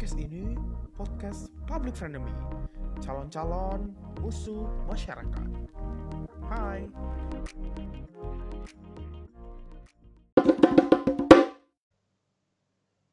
Podcast 0.00 0.16
ini 0.16 0.56
podcast 0.96 1.52
public 1.68 1.92
frenemy, 1.92 2.32
calon-calon 3.04 3.92
musuh 4.24 4.64
masyarakat. 4.88 5.48
Hai. 6.40 6.88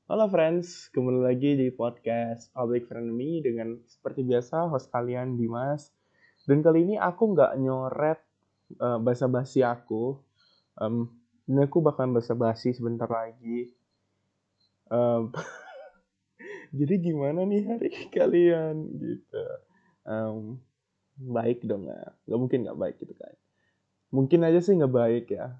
Halo 0.08 0.32
friends, 0.32 0.88
kembali 0.96 1.28
lagi 1.28 1.60
di 1.60 1.68
podcast 1.76 2.56
Public 2.56 2.88
Frenemy 2.88 3.44
dengan 3.44 3.84
seperti 3.84 4.24
biasa 4.24 4.72
host 4.72 4.88
kalian 4.88 5.36
Dimas. 5.36 5.92
Dan 6.48 6.64
kali 6.64 6.88
ini 6.88 6.96
aku 6.96 7.36
nggak 7.36 7.52
nyoret 7.68 8.24
uh, 8.80 8.96
basa-basi 8.96 9.60
aku. 9.60 10.24
Um, 10.80 11.12
ini 11.52 11.68
aku 11.68 11.84
bakal 11.84 12.16
basa-basi 12.16 12.72
sebentar 12.72 13.12
lagi. 13.12 13.76
jadi 16.74 16.94
gimana 17.00 17.44
nih 17.44 17.64
hari 17.68 17.90
kalian 18.16 18.76
gitu? 19.00 19.44
Um, 20.08 20.62
baik 21.18 21.66
dong 21.66 21.90
ya, 21.90 22.14
nggak 22.30 22.40
mungkin 22.40 22.60
nggak 22.64 22.80
baik 22.80 22.96
gitu 23.02 23.14
kan? 23.18 23.34
Mungkin 24.14 24.40
aja 24.48 24.60
sih 24.64 24.78
nggak 24.78 24.94
baik 24.94 25.26
ya. 25.34 25.58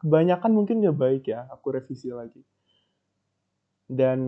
Kebanyakan 0.00 0.50
mungkin 0.56 0.80
nggak 0.80 0.98
baik 0.98 1.24
ya. 1.28 1.46
Aku 1.52 1.74
revisi 1.74 2.08
lagi 2.08 2.40
dan 3.92 4.20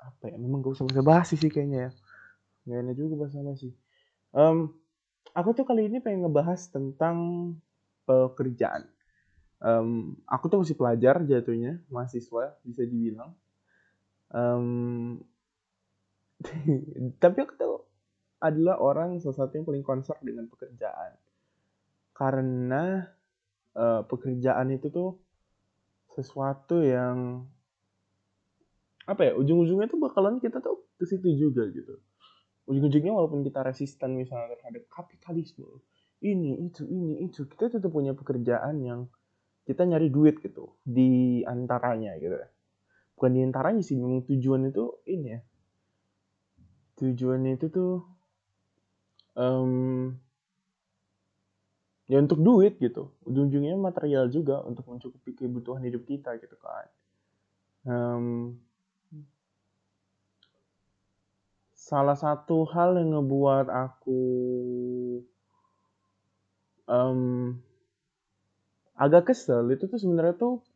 apa 0.00 0.32
ya 0.32 0.36
memang 0.40 0.64
gak 0.64 0.80
usah 0.80 0.86
bahasa 0.88 1.04
basi 1.04 1.34
sih 1.36 1.52
kayaknya 1.52 1.78
ya 1.78 1.90
nggak 2.66 2.78
enak 2.82 2.94
juga 2.96 3.14
bahasa 3.26 3.44
basi 3.44 3.70
um, 4.32 4.72
aku 5.36 5.48
tuh 5.52 5.64
kali 5.68 5.92
ini 5.92 5.98
pengen 6.00 6.26
ngebahas 6.26 6.72
tentang 6.72 7.16
pekerjaan 8.08 8.88
um, 9.60 10.16
aku 10.24 10.48
tuh 10.48 10.58
masih 10.64 10.76
pelajar 10.78 11.20
jatuhnya 11.22 11.82
mahasiswa 11.92 12.56
bisa 12.64 12.82
dibilang 12.86 13.36
um, 14.32 15.18
tapi 17.22 17.38
aku 17.42 17.54
tuh 17.56 17.76
adalah 18.42 18.78
orang 18.78 19.18
salah 19.18 19.46
satu 19.46 19.58
yang 19.58 19.66
paling 19.66 19.84
concern 19.86 20.20
dengan 20.22 20.46
pekerjaan. 20.46 21.16
Karena 22.16 23.04
uh, 23.76 24.02
pekerjaan 24.04 24.72
itu 24.72 24.88
tuh 24.88 25.20
sesuatu 26.12 26.80
yang 26.80 27.44
apa 29.06 29.22
ya 29.22 29.32
ujung-ujungnya 29.38 29.86
tuh 29.86 30.00
bakalan 30.02 30.42
kita 30.42 30.58
tuh 30.58 30.88
ke 30.96 31.04
situ 31.04 31.28
juga 31.36 31.68
gitu. 31.68 32.00
Ujung-ujungnya 32.66 33.14
walaupun 33.14 33.46
kita 33.46 33.62
resisten 33.62 34.18
misalnya 34.18 34.58
terhadap 34.58 34.88
kapitalisme 34.90 35.82
ini 36.24 36.56
itu 36.64 36.88
ini 36.88 37.28
itu 37.28 37.44
kita 37.44 37.76
tetap 37.76 37.92
punya 37.92 38.16
pekerjaan 38.16 38.80
yang 38.80 39.00
kita 39.68 39.84
nyari 39.84 40.08
duit 40.08 40.40
gitu 40.40 40.72
di 40.80 41.42
antaranya 41.44 42.16
gitu 42.16 42.38
bukan 43.16 43.32
di 43.32 43.40
antaranya 43.42 43.80
sih 43.80 43.96
memang 43.96 44.28
tujuan 44.28 44.68
itu 44.68 44.92
ini 45.08 45.26
ya. 45.32 45.40
Tujuannya 47.00 47.56
itu 47.56 47.66
tuh 47.72 48.04
um, 49.36 50.12
ya 52.06 52.20
untuk 52.20 52.40
duit 52.44 52.76
gitu. 52.78 53.16
Ujung-ujungnya 53.24 53.74
material 53.80 54.28
juga 54.28 54.62
untuk 54.62 54.86
mencukupi 54.86 55.32
kebutuhan 55.32 55.82
hidup 55.82 56.04
kita 56.04 56.36
gitu 56.38 56.56
kan. 56.60 56.86
Um, 57.86 58.60
salah 61.72 62.18
satu 62.18 62.66
hal 62.66 62.98
yang 62.98 63.14
ngebuat 63.14 63.70
aku 63.70 64.22
um, 66.90 67.54
agak 68.98 69.30
kesel 69.30 69.70
itu 69.70 69.86
tuh 69.86 70.00
sebenarnya 70.00 70.34
tuh 70.34 70.66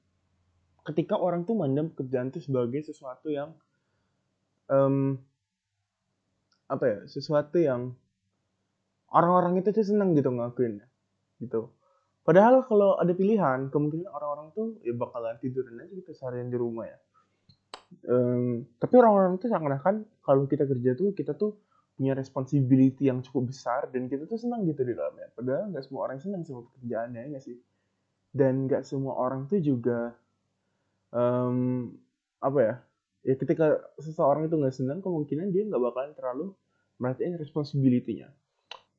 ketika 0.91 1.15
orang 1.15 1.47
tuh 1.47 1.55
mandang 1.55 1.95
pekerjaan 1.95 2.35
tuh 2.35 2.43
sebagai 2.43 2.83
sesuatu 2.83 3.31
yang 3.31 3.55
um, 4.67 5.19
apa 6.71 6.85
ya 6.87 6.99
sesuatu 7.07 7.59
yang 7.59 7.95
orang-orang 9.11 9.59
itu 9.59 9.75
tuh 9.75 9.87
seneng 9.87 10.15
gitu 10.15 10.31
ngakuin 10.31 10.83
gitu. 11.43 11.71
Padahal 12.21 12.63
kalau 12.69 13.01
ada 13.01 13.11
pilihan 13.11 13.73
kemungkinan 13.73 14.07
orang-orang 14.07 14.55
tuh 14.55 14.79
ya 14.87 14.95
bakalan 14.95 15.35
tidurin 15.43 15.83
aja 15.83 15.91
gitu 15.91 16.11
seharian 16.15 16.47
di 16.47 16.59
rumah 16.59 16.87
ya. 16.87 16.99
Um, 18.07 18.71
tapi 18.79 19.03
orang-orang 19.03 19.35
itu 19.43 19.51
seakan-akan 19.51 20.07
kalau 20.23 20.47
kita 20.47 20.63
kerja 20.63 20.95
tuh 20.95 21.11
kita 21.11 21.35
tuh 21.35 21.59
punya 21.99 22.15
responsibility 22.15 23.11
yang 23.11 23.19
cukup 23.21 23.51
besar 23.51 23.91
dan 23.91 24.07
kita 24.07 24.31
tuh 24.31 24.39
senang 24.39 24.63
gitu 24.63 24.87
di 24.87 24.95
dalamnya. 24.95 25.27
Padahal 25.35 25.75
nggak 25.75 25.85
semua 25.91 26.01
orang 26.07 26.19
senang 26.23 26.47
sama 26.47 26.65
pekerjaannya 26.71 27.35
ya 27.35 27.41
sih? 27.43 27.59
Dan 28.31 28.71
nggak 28.71 28.87
semua 28.87 29.19
orang 29.19 29.51
tuh 29.51 29.59
juga 29.59 30.15
um, 31.15 31.91
apa 32.41 32.59
ya? 32.59 32.75
Ya 33.21 33.35
ketika 33.37 33.77
seseorang 34.01 34.49
itu 34.49 34.57
nggak 34.57 34.75
senang 34.75 34.99
kemungkinan 35.05 35.53
dia 35.53 35.69
nggak 35.69 35.83
bakalan 35.83 36.13
terlalu 36.17 36.47
merhatiin 36.97 37.37
responsibility-nya. 37.37 38.33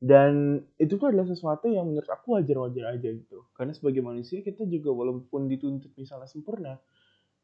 Dan 0.02 0.62
itu 0.82 0.98
tuh 0.98 1.14
adalah 1.14 1.30
sesuatu 1.30 1.70
yang 1.70 1.86
menurut 1.86 2.10
aku 2.10 2.38
wajar-wajar 2.38 2.98
aja 2.98 3.08
gitu. 3.10 3.46
Karena 3.54 3.70
sebagai 3.70 4.02
manusia 4.02 4.42
kita 4.42 4.66
juga 4.66 4.90
walaupun 4.90 5.46
dituntut 5.46 5.94
misalnya 5.94 6.26
sempurna 6.26 6.74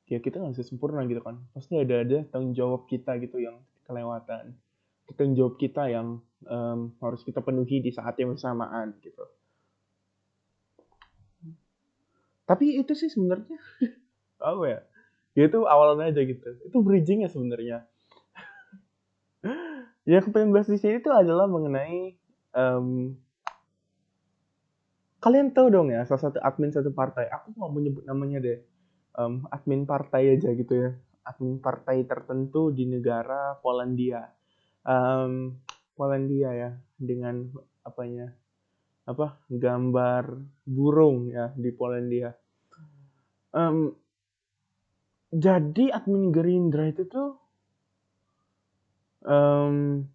ya 0.08 0.18
kita 0.24 0.40
nggak 0.40 0.56
bisa 0.56 0.64
sempurna 0.64 1.04
gitu 1.04 1.20
kan. 1.20 1.38
Pasti 1.52 1.76
ada 1.76 2.02
ada 2.02 2.24
tanggung 2.32 2.56
jawab 2.56 2.88
kita 2.88 3.20
gitu 3.20 3.38
yang 3.38 3.60
kelewatan. 3.84 4.56
Tanggung 5.14 5.36
jawab 5.36 5.54
kita 5.60 5.88
yang 5.92 6.20
um, 6.48 6.96
harus 7.04 7.20
kita 7.22 7.44
penuhi 7.44 7.84
di 7.84 7.92
saat 7.92 8.16
yang 8.16 8.32
bersamaan 8.34 8.96
gitu. 9.04 9.24
Tapi 12.48 12.80
itu 12.80 12.92
sih 12.96 13.12
sebenarnya 13.12 13.60
apa 14.41 14.65
ya? 14.66 14.81
Ya 15.38 15.43
itu 15.47 15.62
awalnya 15.71 16.10
aja 16.10 16.22
gitu. 16.26 16.59
Itu 16.66 16.82
bridgingnya 16.82 17.31
sebenarnya. 17.31 17.87
Yang 20.09 20.34
pengen 20.34 20.50
bahas 20.50 20.66
di 20.66 20.78
sini 20.81 20.99
itu 20.99 21.15
adalah 21.15 21.47
mengenai 21.47 22.19
um, 22.56 23.15
kalian 25.19 25.50
tahu 25.50 25.71
dong 25.71 25.91
ya 25.91 26.06
salah 26.06 26.31
satu 26.31 26.38
admin 26.43 26.75
satu 26.75 26.91
partai. 26.91 27.31
Aku 27.31 27.54
mau 27.54 27.71
menyebut 27.71 28.03
namanya 28.03 28.43
deh. 28.43 28.59
Um, 29.19 29.47
admin 29.50 29.87
partai 29.87 30.38
aja 30.38 30.50
gitu 30.54 30.75
ya. 30.75 30.91
Admin 31.22 31.62
partai 31.62 32.03
tertentu 32.03 32.75
di 32.75 32.88
negara 32.88 33.59
Polandia. 33.62 34.27
Um, 34.82 35.60
Polandia 35.94 36.50
ya 36.54 36.71
dengan 36.98 37.47
apanya? 37.87 38.34
Apa? 39.06 39.38
Gambar 39.47 40.34
burung 40.66 41.31
ya 41.31 41.54
di 41.54 41.71
Polandia. 41.71 42.34
Um, 43.54 43.94
jadi 45.28 45.93
admin 45.93 46.33
Gerindra 46.33 46.89
itu 46.89 47.05
tuh 47.05 47.37
um, 49.28 50.09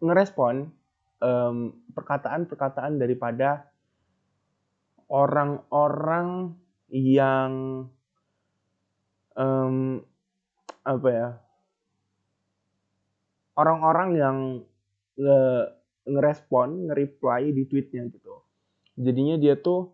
ngerespon 0.00 0.72
um, 1.20 1.56
perkataan-perkataan 1.92 2.96
daripada 2.96 3.68
orang-orang 5.12 6.56
yang 6.88 7.84
um, 9.36 10.00
apa 10.80 11.08
ya 11.12 11.28
orang-orang 13.60 14.08
yang 14.16 14.36
nge 15.20 15.42
ngerespon 16.08 16.88
nge-reply 16.88 17.52
di 17.52 17.62
tweetnya 17.68 18.08
gitu. 18.08 18.40
Jadinya 18.96 19.36
dia 19.36 19.54
tuh 19.60 19.92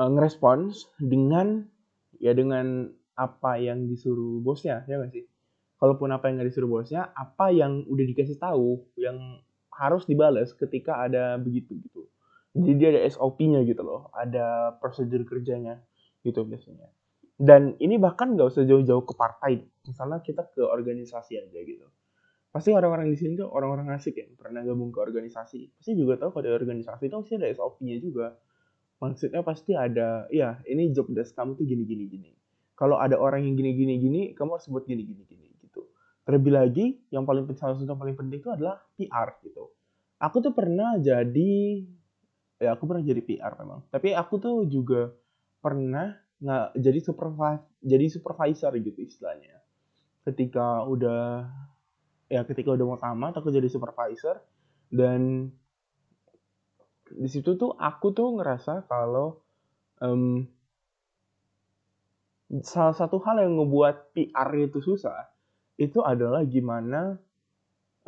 uh, 0.00 0.08
ngerespons 0.08 0.88
dengan 0.96 1.68
ya 2.20 2.32
dengan 2.36 2.90
apa 3.16 3.56
yang 3.56 3.88
disuruh 3.88 4.44
bosnya 4.44 4.84
ya 4.84 5.00
nggak 5.00 5.12
sih? 5.12 5.24
Kalaupun 5.76 6.08
apa 6.12 6.28
yang 6.28 6.40
nggak 6.40 6.48
disuruh 6.52 6.70
bosnya 6.70 7.12
apa 7.12 7.52
yang 7.52 7.84
udah 7.88 8.04
dikasih 8.04 8.36
tahu 8.40 8.84
yang 8.96 9.40
harus 9.76 10.08
dibalas 10.08 10.56
ketika 10.56 11.04
ada 11.04 11.36
begitu 11.36 11.76
gitu. 11.80 12.08
Jadi 12.56 12.72
dia 12.80 12.88
ada 12.96 13.00
SOP-nya 13.12 13.60
gitu 13.68 13.84
loh 13.84 14.08
ada 14.16 14.76
prosedur 14.80 15.24
kerjanya 15.28 15.80
gitu 16.24 16.44
biasanya. 16.48 16.88
Dan 17.36 17.76
ini 17.84 18.00
bahkan 18.00 18.32
nggak 18.32 18.48
usah 18.48 18.64
jauh-jauh 18.64 19.04
ke 19.04 19.12
partai 19.12 19.60
misalnya 19.84 20.24
kita 20.24 20.48
ke 20.56 20.64
organisasi 20.64 21.36
aja 21.36 21.60
gitu. 21.60 21.84
Pasti 22.48 22.72
orang-orang 22.72 23.12
di 23.12 23.20
sini 23.20 23.36
tuh 23.36 23.52
orang-orang 23.52 23.92
asik 24.00 24.16
ya 24.16 24.24
pernah 24.32 24.64
gabung 24.64 24.88
ke 24.88 24.96
organisasi. 24.96 25.76
Pasti 25.76 25.92
juga 25.92 26.16
tahu 26.16 26.40
kalau 26.40 26.56
organisasi 26.56 27.12
itu 27.12 27.16
pasti 27.20 27.34
ada 27.36 27.52
SOP-nya 27.52 28.00
juga 28.00 28.32
maksudnya 28.96 29.44
pasti 29.44 29.76
ada 29.76 30.24
ya 30.32 30.60
ini 30.64 30.92
job 30.92 31.12
desk 31.12 31.36
kamu 31.36 31.56
tuh 31.56 31.64
gini 31.68 31.84
gini 31.84 32.04
gini. 32.08 32.30
Kalau 32.76 33.00
ada 33.00 33.16
orang 33.16 33.44
yang 33.44 33.56
gini 33.56 33.72
gini 33.72 33.94
gini 34.00 34.20
kamu 34.36 34.56
harus 34.56 34.68
sebut 34.68 34.84
gini 34.84 35.04
gini 35.04 35.22
gini 35.24 35.46
gitu. 35.64 35.88
Terlebih 36.24 36.52
lagi 36.52 36.86
yang 37.12 37.24
paling 37.24 37.48
salah 37.56 37.76
satu 37.76 37.88
yang 37.88 38.00
paling 38.00 38.16
penting 38.16 38.40
itu 38.40 38.50
adalah 38.52 38.80
PR 38.96 39.36
gitu. 39.44 39.72
Aku 40.20 40.40
tuh 40.40 40.52
pernah 40.56 40.96
jadi 41.00 41.84
ya 42.56 42.72
aku 42.72 42.84
pernah 42.88 43.04
jadi 43.04 43.20
PR 43.20 43.52
memang. 43.60 43.84
Tapi 43.92 44.16
aku 44.16 44.40
tuh 44.40 44.56
juga 44.68 45.12
pernah 45.60 46.16
nggak 46.36 46.76
jadi 46.76 46.98
supervisor 47.00 47.64
jadi 47.80 48.06
supervisor 48.12 48.72
gitu 48.80 49.00
istilahnya. 49.04 49.60
Ketika 50.24 50.84
udah 50.84 51.48
ya 52.26 52.42
ketika 52.48 52.74
udah 52.74 52.84
mau 52.84 52.98
tamat 53.00 53.36
aku 53.36 53.52
jadi 53.52 53.68
supervisor. 53.68 54.40
Dan 54.86 55.50
di 57.12 57.28
situ 57.30 57.54
tuh 57.54 57.74
aku 57.78 58.10
tuh 58.10 58.34
ngerasa 58.38 58.86
kalau 58.90 59.38
um, 60.02 60.42
salah 62.62 62.94
satu 62.94 63.18
hal 63.22 63.42
yang 63.42 63.58
ngebuat 63.58 64.14
PR 64.14 64.48
itu 64.58 64.78
susah 64.82 65.30
itu 65.76 66.00
adalah 66.00 66.42
gimana 66.46 67.20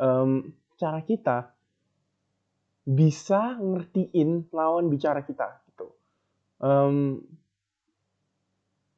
um, 0.01 0.51
cara 0.79 1.03
kita 1.05 1.53
bisa 2.89 3.59
ngertiin 3.61 4.49
lawan 4.49 4.89
bicara 4.89 5.21
kita 5.21 5.61
gitu. 5.69 5.93
Um, 6.57 7.21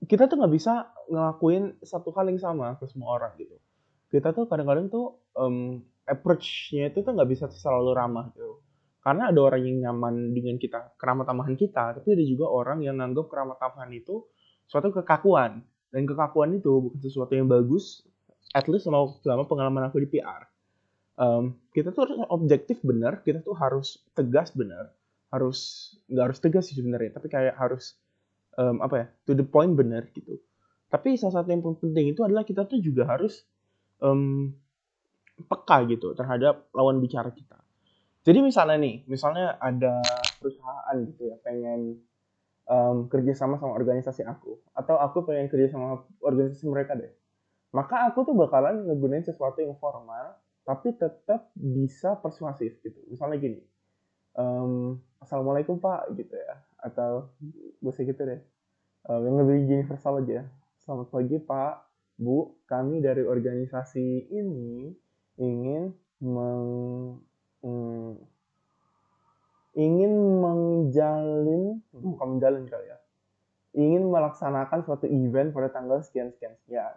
kita 0.08 0.32
tuh 0.32 0.40
nggak 0.40 0.54
bisa 0.56 0.96
ngelakuin 1.12 1.76
satu 1.84 2.16
hal 2.16 2.32
yang 2.32 2.40
sama 2.40 2.80
ke 2.80 2.88
semua 2.88 3.20
orang 3.20 3.36
gitu. 3.36 3.60
Kita 4.08 4.32
tuh 4.32 4.48
kadang-kadang 4.48 4.88
tuh 4.88 5.20
um, 5.36 5.84
approach-nya 6.08 6.96
itu 6.96 7.04
tuh 7.04 7.12
nggak 7.12 7.30
bisa 7.30 7.52
selalu 7.52 7.92
ramah 7.92 8.32
gitu. 8.32 8.64
Karena 9.02 9.34
ada 9.34 9.40
orang 9.42 9.62
yang 9.66 9.78
nyaman 9.90 10.32
dengan 10.32 10.62
kita, 10.62 10.94
keramat 10.96 11.26
tamahan 11.26 11.58
kita, 11.58 11.98
tapi 11.98 12.08
ada 12.14 12.24
juga 12.26 12.46
orang 12.54 12.86
yang 12.86 13.02
nganggap 13.02 13.34
keramat 13.34 13.58
tamahan 13.58 13.92
itu 13.98 14.22
suatu 14.70 14.94
kekakuan. 14.94 15.66
Dan 15.90 16.06
kekakuan 16.06 16.56
itu 16.56 16.90
bukan 16.90 17.02
sesuatu 17.02 17.34
yang 17.34 17.50
bagus, 17.50 18.06
at 18.54 18.70
least 18.70 18.86
selama, 18.86 19.18
selama 19.26 19.44
pengalaman 19.50 19.90
aku 19.90 20.00
di 20.06 20.08
PR 20.08 20.52
um, 21.22 21.44
kita 21.72 21.94
tuh 21.94 22.10
harus 22.10 22.18
objektif 22.34 22.82
benar 22.82 23.22
kita 23.22 23.46
tuh 23.46 23.54
harus 23.58 24.02
tegas 24.18 24.50
benar. 24.58 24.90
Harus 25.32 25.92
nggak 26.12 26.26
harus 26.28 26.40
tegas 26.44 26.68
sih 26.68 26.76
sebenarnya 26.76 27.16
tapi 27.16 27.32
kayak 27.32 27.56
harus 27.56 27.96
um, 28.60 28.84
apa 28.84 28.96
ya 28.98 29.06
to 29.30 29.32
the 29.38 29.46
point 29.46 29.72
benar 29.78 30.10
gitu. 30.12 30.42
Tapi 30.92 31.16
salah 31.16 31.40
satu 31.40 31.56
yang 31.56 31.64
penting 31.64 32.12
itu 32.12 32.20
adalah 32.20 32.44
kita 32.44 32.68
tuh 32.68 32.84
juga 32.84 33.08
harus 33.08 33.48
um, 34.04 34.52
peka 35.40 35.88
gitu 35.88 36.12
terhadap 36.12 36.68
lawan 36.76 37.00
bicara 37.00 37.32
kita 37.32 37.56
jadi 38.22 38.40
misalnya 38.42 38.78
nih 38.78 38.96
misalnya 39.10 39.58
ada 39.58 40.02
perusahaan 40.38 40.96
gitu 41.06 41.32
ya 41.32 41.36
pengen 41.42 42.02
um, 42.70 43.10
kerja 43.10 43.34
sama 43.34 43.58
sama 43.58 43.74
organisasi 43.78 44.26
aku 44.26 44.62
atau 44.78 44.96
aku 45.02 45.26
pengen 45.26 45.50
kerja 45.50 45.74
sama 45.74 46.06
organisasi 46.22 46.66
mereka 46.70 46.98
deh 46.98 47.12
maka 47.72 48.12
aku 48.12 48.28
tuh 48.28 48.36
bakalan 48.36 48.84
ngegunain 48.84 49.24
sesuatu 49.24 49.64
yang 49.64 49.80
formal 49.80 50.36
tapi 50.62 50.94
tetap 50.94 51.50
bisa 51.58 52.14
persuasif 52.22 52.78
gitu. 52.86 53.00
Misalnya 53.10 53.42
gini 53.42 53.62
um, 54.38 55.00
assalamualaikum 55.24 55.80
pak 55.82 56.12
gitu 56.20 56.36
ya 56.36 56.56
atau 56.82 57.32
bisa 57.80 58.04
gitu 58.04 58.22
deh 58.28 58.42
um, 59.08 59.22
yang 59.24 59.36
lebih 59.42 59.58
universal 59.66 60.22
aja 60.22 60.46
selamat 60.84 61.08
pagi 61.10 61.38
pak. 61.42 61.88
Bu 62.22 62.54
kami 62.70 63.02
dari 63.02 63.26
organisasi 63.26 64.30
ini 64.30 64.94
ingin 65.42 65.90
meng 66.22 67.18
mm, 67.62 68.12
ingin 69.78 70.14
menjalin 70.44 71.80
bukan 71.96 72.28
menjalin 72.38 72.66
kali 72.68 72.86
ya. 72.92 72.98
Ingin 73.72 74.12
melaksanakan 74.12 74.84
suatu 74.84 75.08
event 75.08 75.56
pada 75.56 75.72
tanggal 75.72 76.04
sekian 76.04 76.36
sekian 76.36 76.60
sekian. 76.66 76.96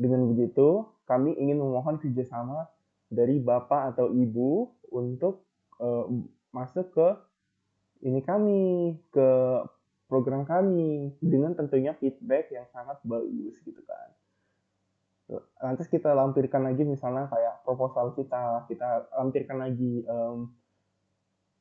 Dengan 0.00 0.24
begitu 0.32 0.88
kami 1.04 1.36
ingin 1.36 1.60
memohon 1.60 2.00
kerjasama 2.00 2.68
dari 3.12 3.36
bapak 3.38 3.94
atau 3.94 4.10
ibu 4.10 4.72
untuk 4.88 5.44
uh, 5.78 6.08
masuk 6.56 6.88
ke 6.96 7.08
ini 8.04 8.20
kami 8.24 8.60
ke 9.12 9.28
program 10.08 10.46
kami 10.48 11.12
dengan 11.20 11.52
tentunya 11.52 11.92
feedback 11.98 12.48
yang 12.48 12.64
sangat 12.72 12.96
bagus 13.04 13.60
gitu 13.60 13.82
kan. 13.84 14.15
Lantas 15.58 15.90
kita 15.90 16.14
lampirkan 16.14 16.62
lagi 16.62 16.86
misalnya 16.86 17.26
kayak 17.26 17.66
proposal 17.66 18.14
kita, 18.14 18.62
kita 18.70 19.10
lampirkan 19.18 19.58
lagi 19.58 20.06
um, 20.06 20.54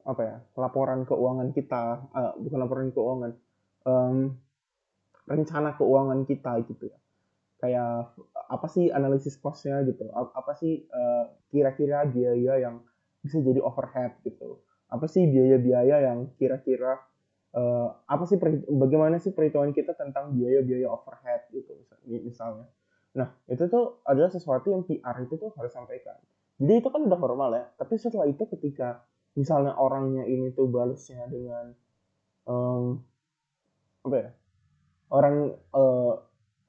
apa 0.05 0.21
ya 0.21 0.37
laporan 0.53 1.01
keuangan 1.09 1.49
kita, 1.49 2.05
uh, 2.13 2.37
bukan 2.37 2.59
laporan 2.61 2.89
keuangan, 2.93 3.31
um, 3.89 4.37
rencana 5.25 5.73
keuangan 5.73 6.29
kita 6.29 6.61
gitu 6.69 6.93
ya. 6.93 6.99
Kayak 7.57 8.13
apa 8.45 8.67
sih 8.69 8.93
analisis 8.93 9.41
costnya 9.41 9.81
gitu 9.81 10.05
apa 10.13 10.53
sih 10.61 10.85
uh, 10.93 11.33
kira-kira 11.49 12.05
biaya 12.05 12.61
yang 12.61 12.85
bisa 13.25 13.41
jadi 13.41 13.57
overhead 13.65 14.21
gitu. 14.21 14.61
Apa 14.93 15.09
sih 15.09 15.25
biaya-biaya 15.25 16.05
yang 16.05 16.29
kira-kira 16.37 17.01
uh, 17.57 17.87
apa 18.05 18.29
sih 18.29 18.37
bagaimana 18.69 19.17
sih 19.17 19.33
perhitungan 19.33 19.73
kita 19.73 19.97
tentang 19.97 20.37
biaya-biaya 20.37 20.85
overhead 20.85 21.49
gitu 21.49 21.73
misalnya 22.05 22.69
nah 23.15 23.31
itu 23.47 23.63
tuh 23.71 24.03
adalah 24.03 24.27
sesuatu 24.27 24.69
yang 24.69 24.83
PR 24.83 25.15
itu 25.23 25.39
tuh 25.39 25.55
harus 25.55 25.71
sampaikan. 25.71 26.19
Jadi 26.55 26.73
itu 26.83 26.87
kan 26.91 27.01
udah 27.03 27.19
formal 27.19 27.51
ya 27.55 27.65
tapi 27.79 27.95
setelah 27.95 28.27
itu 28.27 28.43
ketika 28.47 29.03
misalnya 29.35 29.75
orangnya 29.75 30.23
ini 30.27 30.51
tuh 30.55 30.67
balasnya 30.67 31.27
dengan 31.27 31.75
um, 32.47 33.03
apa 34.05 34.15
ya 34.15 34.29
orang 35.11 35.55
uh, 35.75 36.13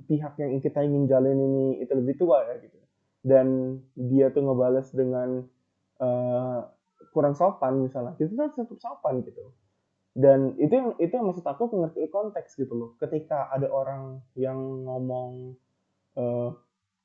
pihak 0.05 0.37
yang 0.39 0.61
kita 0.61 0.85
ingin 0.85 1.09
jalin 1.09 1.37
ini 1.37 1.67
itu 1.81 1.93
lebih 1.97 2.15
tua 2.21 2.45
ya 2.47 2.61
gitu. 2.61 2.79
Dan 3.27 3.81
dia 3.97 4.31
tuh 4.31 4.45
ngebales 4.47 4.93
dengan 4.95 5.43
uh, 5.99 6.61
kurang 7.11 7.35
sopan 7.35 7.83
misalnya 7.83 8.15
itu 8.21 8.33
tuh 8.37 8.53
tetap 8.55 8.79
sopan 8.79 9.25
gitu. 9.25 9.51
Dan 10.17 10.57
itu 10.57 10.73
yang 10.73 10.89
itu 10.97 11.13
yang 11.13 11.29
maksud 11.29 11.45
aku 11.45 11.69
mengerti 11.73 12.09
konteks 12.09 12.57
gitu 12.57 12.73
loh. 12.73 12.91
Ketika 12.97 13.53
ada 13.53 13.69
orang 13.69 14.25
yang 14.39 14.57
ngomong 14.87 15.57
uh, 16.17 16.51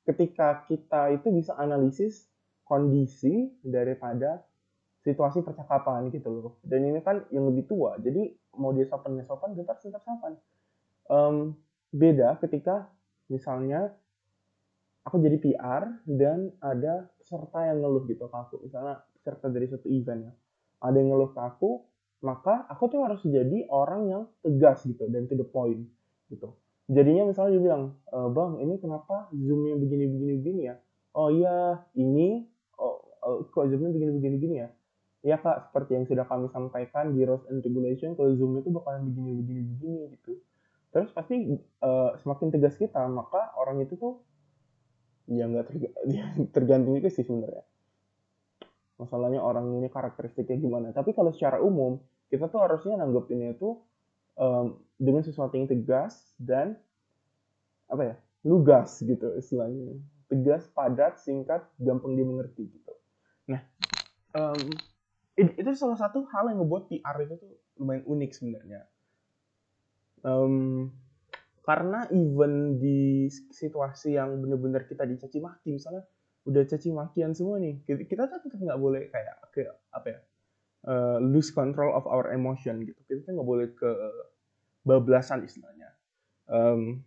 ketika 0.08 0.66
kita 0.66 1.14
itu 1.14 1.30
bisa 1.30 1.54
analisis 1.56 2.26
kondisi 2.66 3.52
daripada 3.62 4.42
situasi 5.02 5.42
percakapan 5.42 6.10
gitu 6.10 6.30
loh. 6.30 6.52
Dan 6.64 6.88
ini 6.88 7.00
kan 7.02 7.26
yang 7.30 7.50
lebih 7.50 7.70
tua 7.70 7.98
jadi 7.98 8.32
mau 8.58 8.74
dia 8.74 8.86
sopan 8.86 9.18
sopan 9.24 9.54
kita 9.54 9.76
harus 9.76 9.84
tetap 9.84 10.02
sopan. 10.02 10.34
Um, 11.10 11.58
beda 11.92 12.40
ketika 12.40 12.88
misalnya 13.28 13.92
aku 15.04 15.18
jadi 15.18 15.36
PR 15.38 15.82
dan 16.06 16.54
ada 16.62 17.10
peserta 17.18 17.66
yang 17.68 17.82
ngeluh 17.82 18.06
gitu 18.06 18.26
ke 18.26 18.36
aku. 18.36 18.62
Misalnya 18.64 19.02
peserta 19.18 19.46
dari 19.50 19.66
satu 19.70 19.86
event 19.90 20.30
ya. 20.30 20.32
Ada 20.82 20.96
yang 20.98 21.14
ngeluh 21.14 21.30
ke 21.34 21.40
aku 21.42 21.70
maka 22.22 22.70
aku 22.70 22.86
tuh 22.86 23.02
harus 23.02 23.20
jadi 23.26 23.66
orang 23.66 24.02
yang 24.06 24.22
tegas 24.46 24.86
gitu 24.86 25.10
dan 25.10 25.26
to 25.26 25.34
the 25.34 25.46
point 25.46 25.90
gitu 26.30 26.54
jadinya 26.90 27.28
misalnya 27.30 27.58
dia 27.58 27.62
bilang 27.62 27.82
e, 28.10 28.18
bang 28.30 28.52
ini 28.62 28.74
kenapa 28.82 29.28
zoomnya 29.34 29.74
begini 29.78 30.04
begini 30.10 30.32
begini 30.40 30.60
ya? 30.70 30.74
Oh 31.12 31.28
iya 31.28 31.84
ini 31.94 32.46
oh, 32.78 33.02
oh 33.22 33.36
kok 33.50 33.68
zoomnya 33.70 33.92
begini 33.92 34.12
begini 34.18 34.34
begini 34.38 34.56
ya? 34.66 34.68
Iya 35.22 35.38
kak, 35.38 35.70
seperti 35.70 35.94
yang 35.94 36.06
sudah 36.10 36.26
kami 36.26 36.50
sampaikan 36.50 37.14
di 37.14 37.22
rules 37.22 37.46
and 37.46 37.62
regulation, 37.62 38.18
kalau 38.18 38.34
zoom 38.34 38.58
itu 38.58 38.74
bakalan 38.74 39.06
begini 39.06 39.38
begini 39.38 39.60
begini 39.70 40.00
gitu. 40.18 40.42
Terus 40.90 41.14
pasti 41.14 41.46
uh, 41.78 42.18
semakin 42.18 42.50
tegas 42.50 42.74
kita 42.74 43.06
maka 43.06 43.54
orang 43.54 43.86
itu 43.86 43.94
tuh 43.94 44.18
ya 45.30 45.46
nggak 45.46 45.70
terga 45.70 45.88
tergantung 46.54 46.98
itu 46.98 47.06
sih 47.06 47.22
sebenarnya. 47.22 47.62
Masalahnya 48.98 49.38
orang 49.38 49.70
ini 49.78 49.86
karakteristiknya 49.86 50.58
gimana. 50.58 50.90
Tapi 50.90 51.14
kalau 51.14 51.30
secara 51.30 51.62
umum 51.62 52.02
kita 52.26 52.50
tuh 52.50 52.58
harusnya 52.58 52.98
nanggepinnya 52.98 53.54
itu 53.54 53.78
um, 54.38 54.78
dengan 54.96 55.22
sesuatu 55.24 55.54
yang 55.58 55.66
tegas 55.66 56.34
dan 56.38 56.78
apa 57.90 58.02
ya 58.02 58.14
lugas 58.46 59.02
gitu 59.02 59.36
istilahnya. 59.38 59.98
Tegas 60.30 60.64
padat 60.72 61.20
singkat 61.20 61.64
gampang 61.76 62.16
dimengerti 62.16 62.68
gitu. 62.68 62.92
Nah 63.50 63.60
um, 64.36 64.60
itu 65.36 65.70
salah 65.76 65.96
satu 65.96 66.24
hal 66.28 66.52
yang 66.52 66.60
ngebuat 66.64 66.88
PR 66.92 67.16
itu 67.24 67.34
tuh 67.36 67.52
lumayan 67.80 68.04
unik 68.04 68.30
sebenarnya. 68.32 68.80
Um, 70.22 70.88
karena 71.62 72.10
even 72.10 72.78
di 72.82 73.30
situasi 73.30 74.18
yang 74.18 74.42
bener-bener 74.42 74.86
kita 74.86 75.06
dicaci 75.06 75.38
maki 75.38 75.78
misalnya 75.78 76.02
udah 76.42 76.62
caci 76.66 76.90
makian 76.90 77.38
semua 77.38 77.62
nih 77.62 77.78
kita, 77.86 78.26
tuh 78.26 78.42
tetap 78.42 78.58
nggak 78.58 78.80
boleh 78.82 79.06
kayak 79.14 79.38
ke 79.54 79.62
apa 79.94 80.06
ya 80.10 80.20
uh, 80.86 81.18
lose 81.22 81.50
control 81.50 81.92
of 81.94 82.04
our 82.08 82.30
emotion 82.32 82.82
gitu. 82.86 82.98
Kita 83.06 83.32
nggak 83.34 83.48
boleh 83.48 83.68
ke 83.74 83.90
bablasan 84.82 85.46
istilahnya. 85.46 85.90
Um, 86.50 87.02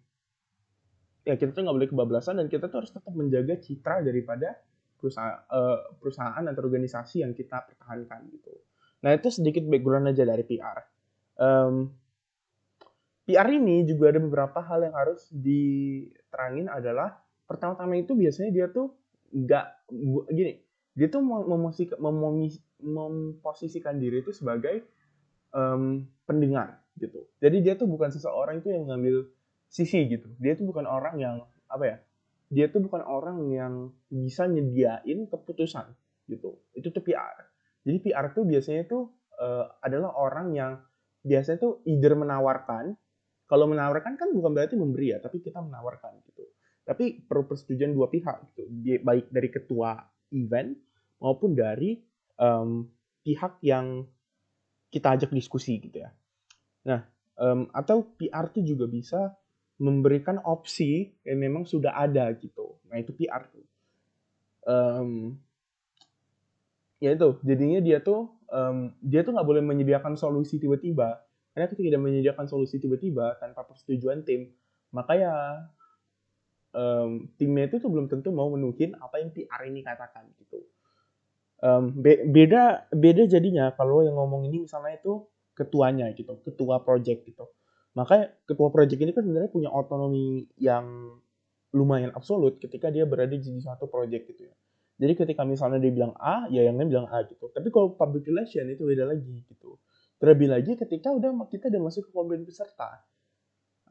ya 1.28 1.36
kita 1.36 1.52
tuh 1.52 1.66
nggak 1.66 1.76
boleh 1.76 1.90
kebablasan 1.92 2.40
dan 2.40 2.48
kita 2.48 2.70
tuh 2.72 2.86
harus 2.86 2.92
tetap 2.94 3.14
menjaga 3.14 3.58
citra 3.60 4.06
daripada 4.06 4.56
perusahaan 4.96 5.42
uh, 5.52 5.96
perusahaan 6.00 6.44
atau 6.46 6.62
organisasi 6.64 7.26
yang 7.26 7.36
kita 7.36 7.66
pertahankan 7.66 8.30
gitu. 8.32 8.54
Nah 9.04 9.14
itu 9.14 9.30
sedikit 9.30 9.66
background 9.68 10.10
aja 10.10 10.24
dari 10.24 10.46
PR 10.48 10.96
um, 11.40 11.92
PR 13.26 13.48
ini 13.50 13.84
juga 13.90 14.14
ada 14.14 14.22
beberapa 14.22 14.60
hal 14.62 14.86
yang 14.86 14.96
harus 14.96 15.28
diterangin 15.34 16.70
adalah 16.70 17.18
pertama-tama 17.50 17.98
itu 17.98 18.14
biasanya 18.14 18.52
dia 18.54 18.68
tuh 18.70 18.94
nggak 19.34 19.66
gini 20.32 20.62
dia 20.96 21.08
tuh 21.12 21.22
memposisikan 22.86 23.98
diri 23.98 24.22
itu 24.22 24.32
sebagai 24.32 24.86
um, 25.52 26.06
pendengar 26.30 26.86
gitu. 27.02 27.26
Jadi 27.42 27.66
dia 27.66 27.74
tuh 27.76 27.90
bukan 27.90 28.14
seseorang 28.14 28.62
itu 28.62 28.70
yang 28.72 28.86
mengambil 28.86 29.26
sisi 29.68 30.06
gitu. 30.06 30.30
Dia 30.38 30.54
tuh 30.54 30.70
bukan 30.70 30.86
orang 30.86 31.18
yang 31.18 31.36
apa 31.66 31.84
ya 31.84 31.98
dia 32.46 32.70
tuh 32.70 32.86
bukan 32.86 33.02
orang 33.02 33.50
yang 33.50 33.90
bisa 34.08 34.46
nyediain 34.46 35.26
keputusan 35.28 35.90
gitu. 36.30 36.62
Itu 36.78 36.94
tuh 36.94 37.02
PR 37.02 37.56
jadi 37.86 37.98
PR 38.02 38.34
tuh 38.34 38.44
biasanya 38.50 38.84
tuh 38.90 39.14
uh, 39.38 39.70
adalah 39.86 40.18
orang 40.18 40.58
yang 40.58 40.82
biasanya 41.22 41.62
tuh 41.62 41.86
either 41.86 42.18
menawarkan 42.18 42.98
kalau 43.46 43.70
menawarkan 43.70 44.18
kan 44.18 44.34
bukan 44.34 44.58
berarti 44.58 44.74
memberi 44.74 45.14
ya 45.14 45.22
tapi 45.22 45.38
kita 45.40 45.62
menawarkan 45.62 46.18
gitu. 46.26 46.50
Tapi 46.86 47.26
perlu 47.26 47.46
persetujuan 47.46 47.94
dua 47.94 48.10
pihak 48.10 48.58
gitu. 48.58 48.66
Baik 49.06 49.30
dari 49.30 49.50
ketua 49.54 50.02
event 50.34 50.74
maupun 51.22 51.54
dari 51.54 52.02
um, 52.40 52.88
pihak 53.26 53.60
yang 53.66 54.08
kita 54.90 55.16
ajak 55.18 55.32
diskusi 55.36 55.80
gitu 55.82 56.04
ya. 56.04 56.10
Nah 56.88 57.04
um, 57.40 57.68
atau 57.72 58.06
PR 58.16 58.48
tuh 58.52 58.64
juga 58.64 58.86
bisa 58.88 59.36
memberikan 59.76 60.40
opsi 60.48 61.12
yang 61.28 61.40
memang 61.44 61.68
sudah 61.68 61.96
ada 61.96 62.32
gitu. 62.38 62.80
Nah 62.88 63.00
itu 63.00 63.12
PR 63.12 63.44
tuh. 63.52 63.66
Um, 64.66 65.38
ya 67.04 67.14
itu 67.14 67.38
jadinya 67.44 67.84
dia 67.84 68.00
tuh 68.02 68.32
um, 68.50 68.96
dia 69.04 69.22
tuh 69.22 69.36
nggak 69.36 69.48
boleh 69.48 69.64
menyediakan 69.64 70.16
solusi 70.16 70.62
tiba-tiba. 70.62 71.22
Karena 71.56 71.72
ketika 71.72 71.88
dia 71.88 72.02
menyediakan 72.02 72.48
solusi 72.52 72.80
tiba-tiba 72.80 73.36
tanpa 73.40 73.64
persetujuan 73.64 74.24
tim 74.28 74.52
maka 74.96 75.20
ya 75.20 75.36
um, 76.72 77.28
timnya 77.36 77.68
itu 77.68 77.84
tuh 77.84 77.92
belum 77.92 78.08
tentu 78.08 78.32
mau 78.32 78.48
menuhin 78.48 78.96
apa 78.96 79.20
yang 79.20 79.36
PR 79.36 79.68
ini 79.68 79.84
katakan 79.84 80.28
gitu 80.40 80.64
um, 81.62 81.92
be 81.94 82.26
beda 82.28 82.90
beda 82.92 83.30
jadinya 83.30 83.72
kalau 83.76 84.02
yang 84.02 84.18
ngomong 84.18 84.48
ini 84.50 84.66
misalnya 84.66 84.98
itu 84.98 85.28
ketuanya 85.56 86.12
gitu 86.16 86.40
ketua 86.44 86.84
project 86.84 87.28
gitu 87.28 87.48
maka 87.96 88.36
ketua 88.44 88.74
project 88.74 89.00
ini 89.00 89.12
kan 89.16 89.24
sebenarnya 89.24 89.52
punya 89.52 89.70
otonomi 89.72 90.48
yang 90.60 91.16
lumayan 91.72 92.12
absolut 92.16 92.60
ketika 92.60 92.92
dia 92.92 93.08
berada 93.08 93.36
di 93.36 93.60
suatu 93.60 93.88
project 93.88 94.36
gitu 94.36 94.52
ya 94.52 94.56
jadi 94.96 95.14
ketika 95.14 95.44
misalnya 95.44 95.84
dia 95.84 95.92
bilang 95.92 96.16
A, 96.16 96.48
ya 96.48 96.64
yang 96.64 96.80
lain 96.80 96.88
bilang 96.88 97.08
A 97.12 97.28
gitu. 97.28 97.52
Tapi 97.52 97.68
kalau 97.68 98.00
public 98.00 98.24
relation 98.32 98.64
itu 98.72 98.88
beda 98.88 99.04
lagi 99.04 99.44
gitu. 99.44 99.76
Terlebih 100.16 100.48
lagi 100.48 100.72
ketika 100.80 101.12
udah 101.12 101.36
kita 101.52 101.68
udah 101.68 101.82
masuk 101.84 102.08
ke 102.08 102.12
komplain 102.16 102.48
peserta 102.48 103.04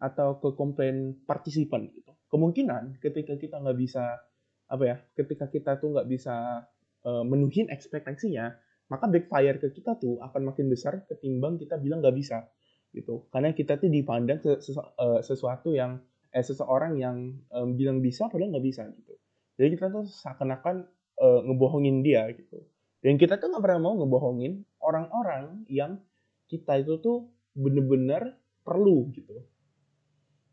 atau 0.01 0.41
ke 0.41 0.49
komplain 0.57 1.13
partisipan 1.29 1.93
gitu. 1.93 2.13
Kemungkinan 2.33 2.99
ketika 3.05 3.37
kita 3.37 3.61
nggak 3.61 3.77
bisa 3.77 4.17
apa 4.65 4.85
ya, 4.89 4.97
ketika 5.13 5.45
kita 5.53 5.77
tuh 5.77 5.93
nggak 5.93 6.09
bisa 6.09 6.65
uh, 7.05 7.25
menuhin 7.25 7.71
ekspektasinya, 7.71 8.53
maka 8.91 9.09
backfire 9.09 9.61
ke 9.61 9.73
kita 9.73 9.97
tuh 9.97 10.21
akan 10.21 10.53
makin 10.53 10.69
besar 10.69 11.05
ketimbang 11.09 11.57
kita 11.57 11.81
bilang 11.81 12.05
nggak 12.05 12.17
bisa 12.17 12.49
gitu. 12.93 13.29
Karena 13.33 13.53
kita 13.53 13.81
tuh 13.81 13.89
dipandang 13.89 14.41
sesu, 14.41 14.77
uh, 14.81 15.21
sesuatu 15.21 15.73
yang 15.73 16.01
eh 16.35 16.43
seseorang 16.43 16.99
yang 16.99 17.31
um, 17.55 17.79
bilang 17.79 18.03
bisa 18.03 18.27
padahal 18.27 18.51
nggak 18.55 18.67
bisa 18.67 18.91
gitu. 18.91 19.15
Jadi 19.55 19.69
kita 19.79 19.87
tuh 19.87 20.05
seakan-akan 20.11 20.77
uh, 21.23 21.41
ngebohongin 21.47 22.03
dia 22.03 22.27
gitu. 22.35 22.59
Dan 23.05 23.21
kita 23.21 23.39
tuh 23.39 23.55
nggak 23.55 23.63
pernah 23.63 23.81
mau 23.85 23.95
ngebohongin 24.03 24.67
orang-orang 24.83 25.63
yang 25.71 26.03
kita 26.51 26.83
itu 26.83 26.99
tuh 26.99 27.31
bener-bener 27.55 28.35
perlu 28.67 29.13
gitu. 29.15 29.47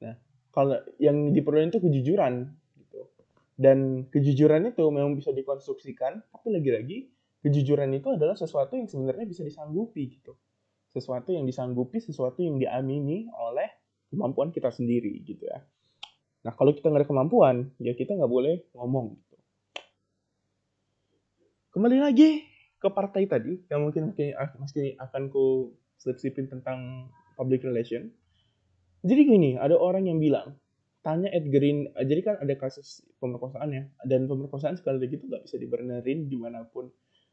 Nah, 0.05 0.15
kalau 0.53 0.77
yang 1.01 1.33
diperlukan 1.33 1.73
itu 1.73 1.81
kejujuran. 1.81 2.60
Dan 3.61 4.09
kejujuran 4.09 4.73
itu 4.73 4.81
memang 4.89 5.13
bisa 5.13 5.29
dikonstruksikan, 5.29 6.25
tapi 6.33 6.47
lagi-lagi 6.49 7.13
kejujuran 7.45 7.93
itu 7.93 8.09
adalah 8.09 8.33
sesuatu 8.33 8.73
yang 8.73 8.89
sebenarnya 8.89 9.29
bisa 9.29 9.45
disanggupi 9.45 10.17
gitu. 10.17 10.33
Sesuatu 10.89 11.29
yang 11.29 11.45
disanggupi, 11.45 12.01
sesuatu 12.01 12.41
yang 12.41 12.57
diamini 12.57 13.29
oleh 13.37 13.69
kemampuan 14.09 14.49
kita 14.49 14.73
sendiri 14.73 15.21
gitu 15.21 15.45
ya. 15.45 15.61
Nah, 16.41 16.57
kalau 16.57 16.73
kita 16.73 16.89
nggak 16.89 17.05
ada 17.05 17.09
kemampuan, 17.09 17.69
ya 17.77 17.93
kita 17.93 18.17
nggak 18.17 18.31
boleh 18.33 18.65
ngomong 18.73 19.13
gitu 19.13 19.31
kembali 21.71 22.03
lagi 22.03 22.43
ke 22.83 22.87
partai 22.91 23.31
tadi 23.31 23.63
yang 23.71 23.87
mungkin 23.87 24.11
masih 24.59 24.99
akan 24.99 25.31
ku 25.31 25.71
selip-selipin 25.95 26.51
tentang 26.51 27.07
public 27.39 27.63
relation. 27.63 28.11
Jadi 29.01 29.21
gini, 29.25 29.51
ada 29.57 29.79
orang 29.79 30.05
yang 30.05 30.19
bilang, 30.21 30.59
tanya 31.01 31.33
Ed 31.33 31.49
Green, 31.49 31.89
jadi 31.97 32.21
kan 32.21 32.35
ada 32.41 32.53
kasus 32.57 33.01
pemerkosaan 33.17 33.69
ya, 33.73 33.83
dan 34.05 34.29
pemerkosaan 34.29 34.77
sekali 34.77 35.01
lagi 35.01 35.17
itu 35.17 35.25
nggak 35.25 35.43
bisa 35.49 35.57
dibenerin 35.57 36.29
di 36.29 36.37
mana 36.37 36.61
pun 36.65 36.89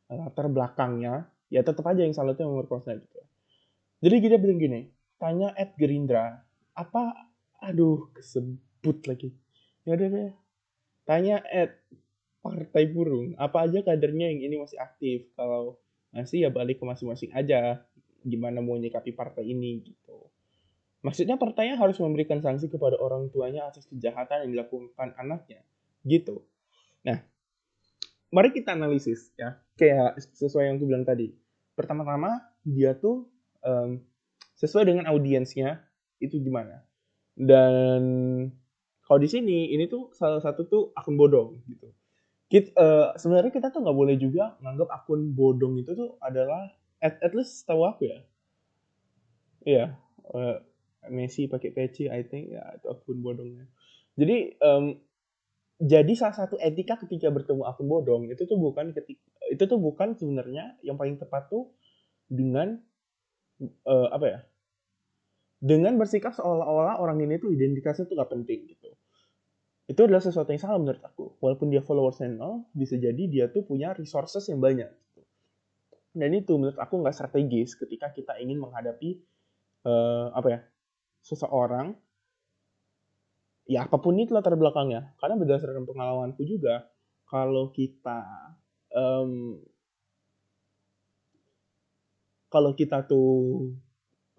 latar 0.08 0.48
belakangnya, 0.48 1.28
ya 1.52 1.60
tetap 1.60 1.84
aja 1.84 2.00
yang 2.00 2.16
salah 2.16 2.32
itu 2.32 2.44
pemerkosa 2.44 2.96
gitu. 2.96 3.20
Jadi 4.00 4.16
kita 4.24 4.36
bilang 4.40 4.56
gini, 4.56 4.80
tanya 5.20 5.52
Ed 5.52 5.76
Gerindra, 5.76 6.40
apa, 6.72 7.28
aduh 7.60 8.08
kesebut 8.16 9.04
lagi. 9.04 9.36
Ya 9.84 10.00
udah 10.00 10.08
deh, 10.08 10.32
tanya 11.04 11.44
Ed, 11.52 11.76
partai 12.38 12.88
burung 12.88 13.34
apa 13.36 13.68
aja 13.68 13.84
kadernya 13.84 14.32
yang 14.32 14.40
ini 14.48 14.56
masih 14.56 14.78
aktif? 14.80 15.28
Kalau 15.36 15.76
masih 16.14 16.48
ya 16.48 16.50
balik 16.52 16.80
ke 16.80 16.84
masing-masing 16.88 17.34
aja. 17.36 17.84
Gimana 18.24 18.64
mau 18.64 18.78
nyikapi 18.78 19.12
partai 19.12 19.44
ini? 19.52 19.84
Gitu 19.84 20.16
maksudnya 21.02 21.38
partainya 21.38 21.78
harus 21.78 21.96
memberikan 22.02 22.42
sanksi 22.42 22.66
kepada 22.66 22.98
orang 22.98 23.30
tuanya 23.30 23.70
atas 23.70 23.86
kejahatan 23.86 24.48
yang 24.48 24.50
dilakukan 24.58 25.14
anaknya. 25.14 25.62
Gitu. 26.02 26.42
Nah 27.06 27.22
mari 28.34 28.50
kita 28.50 28.74
analisis 28.74 29.30
ya. 29.38 29.58
Kayak 29.78 30.18
sesuai 30.34 30.68
yang 30.68 30.76
aku 30.80 30.86
bilang 30.90 31.06
tadi. 31.06 31.30
Pertama-tama 31.78 32.42
dia 32.66 32.92
tuh 32.98 33.30
um, 33.62 34.02
sesuai 34.58 34.90
dengan 34.90 35.06
audiensnya 35.06 35.86
itu 36.18 36.42
gimana? 36.42 36.82
Dan 37.38 38.02
kalau 39.06 39.18
di 39.22 39.30
sini 39.30 39.70
ini 39.70 39.86
tuh 39.86 40.10
salah 40.12 40.42
satu 40.42 40.66
tuh 40.66 40.82
akun 40.98 41.14
bodong 41.14 41.62
gitu. 41.70 41.94
Kita, 42.48 42.72
uh, 42.74 42.80
eh, 42.80 43.08
sebenarnya 43.20 43.52
kita 43.52 43.68
tuh 43.68 43.84
nggak 43.84 43.96
boleh 43.96 44.16
juga 44.16 44.56
nganggap 44.64 44.88
akun 44.88 45.36
bodong 45.36 45.78
itu 45.78 45.92
tuh 45.92 46.16
adalah 46.18 46.72
at, 46.98 47.20
at 47.22 47.32
least 47.32 47.62
tahu 47.64 47.86
aku 47.86 48.10
ya. 48.10 48.20
Iya 49.62 49.76
yeah, 49.78 49.88
uh, 50.34 50.56
Messi 51.06 51.46
pakai 51.46 51.70
peci 51.70 52.10
I 52.10 52.26
think 52.26 52.50
ya 52.52 52.62
itu 52.74 52.86
akun 52.90 53.22
bodongnya 53.22 53.70
jadi 54.18 54.58
um, 54.58 54.98
jadi 55.78 56.12
salah 56.18 56.34
satu 56.34 56.58
etika 56.58 56.98
ketika 57.06 57.30
bertemu 57.30 57.62
akun 57.62 57.86
bodong 57.86 58.26
itu 58.26 58.42
tuh 58.44 58.58
bukan 58.58 58.90
ketika 58.90 59.22
itu 59.48 59.62
tuh 59.64 59.78
bukan 59.78 60.18
sebenarnya 60.18 60.76
yang 60.82 60.98
paling 60.98 61.16
tepat 61.16 61.46
tuh 61.48 61.70
dengan 62.28 62.76
uh, 63.88 64.08
apa 64.10 64.26
ya 64.26 64.38
dengan 65.58 65.98
bersikap 65.98 66.34
seolah-olah 66.34 67.02
orang 67.02 67.18
ini 67.22 67.38
tuh 67.38 67.50
identitasnya 67.50 68.06
tuh 68.06 68.14
gak 68.18 68.30
penting 68.30 68.68
gitu 68.70 68.94
itu 69.88 70.00
adalah 70.04 70.20
sesuatu 70.20 70.52
yang 70.52 70.60
salah 70.60 70.76
menurut 70.76 71.00
aku. 71.00 71.40
Walaupun 71.40 71.72
dia 71.72 71.80
followersnya 71.80 72.28
nol, 72.28 72.68
bisa 72.76 73.00
jadi 73.00 73.24
dia 73.24 73.48
tuh 73.48 73.64
punya 73.64 73.96
resources 73.96 74.44
yang 74.52 74.60
banyak. 74.60 74.84
Gitu. 74.84 75.20
Dan 76.12 76.30
itu 76.36 76.52
menurut 76.60 76.76
aku 76.76 77.00
nggak 77.00 77.16
strategis 77.16 77.72
ketika 77.72 78.12
kita 78.12 78.36
ingin 78.36 78.60
menghadapi 78.60 79.16
uh, 79.88 80.28
apa 80.36 80.48
ya 80.52 80.60
seseorang 81.28 81.92
ya 83.68 83.84
apa 83.84 84.00
pun 84.00 84.16
itu 84.16 84.32
latar 84.32 84.56
belakangnya. 84.56 85.12
Karena 85.20 85.36
berdasarkan 85.36 85.84
pengalamanku 85.84 86.40
juga, 86.48 86.88
kalau 87.28 87.68
kita 87.68 88.24
um, 88.96 89.60
kalau 92.48 92.72
kita 92.72 93.04
tuh 93.04 93.76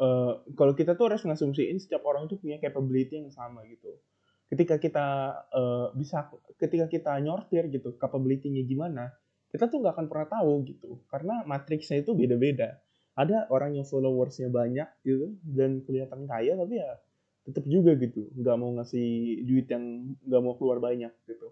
uh, 0.02 0.42
kalau 0.58 0.74
kita 0.74 0.98
tuh 0.98 1.14
harus 1.14 1.22
ngasumsiin 1.22 1.78
setiap 1.78 2.02
orang 2.10 2.26
tuh 2.26 2.42
punya 2.42 2.58
capability 2.58 3.22
yang 3.22 3.30
sama 3.30 3.62
gitu. 3.70 4.02
Ketika 4.50 4.82
kita 4.82 5.08
uh, 5.54 5.94
bisa 5.94 6.26
ketika 6.58 6.90
kita 6.90 7.14
nyortir 7.22 7.70
gitu 7.70 7.94
capability-nya 8.02 8.66
gimana 8.66 9.14
kita 9.54 9.70
tuh 9.70 9.78
nggak 9.86 9.94
akan 9.94 10.08
pernah 10.10 10.26
tahu 10.26 10.66
gitu. 10.66 11.06
Karena 11.06 11.46
matriksnya 11.46 12.02
itu 12.02 12.18
beda-beda 12.18 12.82
ada 13.20 13.52
orang 13.52 13.76
yang 13.76 13.84
followersnya 13.84 14.48
banyak 14.48 14.88
gitu 15.04 15.36
dan 15.44 15.84
kelihatan 15.84 16.24
kaya 16.24 16.56
tapi 16.56 16.80
ya 16.80 16.96
tetap 17.44 17.68
juga 17.68 17.92
gitu. 18.00 18.32
Nggak 18.32 18.56
mau 18.56 18.72
ngasih 18.80 19.44
duit 19.44 19.68
yang 19.68 20.16
nggak 20.24 20.42
mau 20.42 20.56
keluar 20.56 20.80
banyak 20.80 21.12
gitu. 21.28 21.52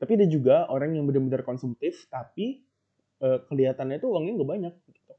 Tapi 0.00 0.10
ada 0.16 0.26
juga 0.30 0.56
orang 0.72 0.96
yang 0.96 1.04
benar-benar 1.04 1.44
konsumtif 1.44 2.08
tapi 2.08 2.64
uh, 3.20 3.44
kelihatannya 3.52 4.00
itu 4.00 4.08
uangnya 4.08 4.32
nggak 4.40 4.50
banyak 4.56 4.74
gitu. 4.88 5.14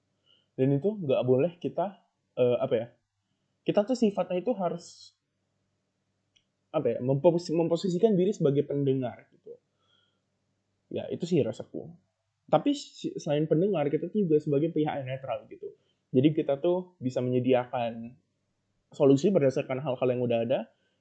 Dan 0.58 0.68
itu 0.74 0.90
nggak 0.90 1.22
boleh 1.22 1.52
kita 1.62 2.02
uh, 2.42 2.58
apa 2.58 2.74
ya 2.74 2.88
kita 3.62 3.86
tuh 3.86 3.94
sifatnya 3.94 4.42
itu 4.42 4.50
harus 4.58 5.14
apa 6.74 6.98
ya 6.98 7.00
memposis 7.02 7.54
memposisikan 7.54 8.18
diri 8.18 8.34
sebagai 8.34 8.66
pendengar 8.66 9.30
gitu. 9.30 9.54
Ya 10.90 11.06
itu 11.14 11.30
sih 11.30 11.46
rasaku 11.46 12.09
tapi 12.50 12.74
selain 13.22 13.46
pendengar 13.46 13.88
kita 13.88 14.10
tuh 14.10 14.26
juga 14.26 14.42
sebagai 14.42 14.74
pihak 14.74 15.04
yang 15.04 15.08
netral 15.08 15.46
gitu. 15.48 15.70
Jadi 16.10 16.34
kita 16.34 16.58
tuh 16.58 16.98
bisa 16.98 17.22
menyediakan 17.22 18.18
solusi 18.90 19.30
berdasarkan 19.30 19.78
hal-hal 19.80 20.08
yang 20.10 20.22
udah 20.26 20.40
ada 20.44 20.60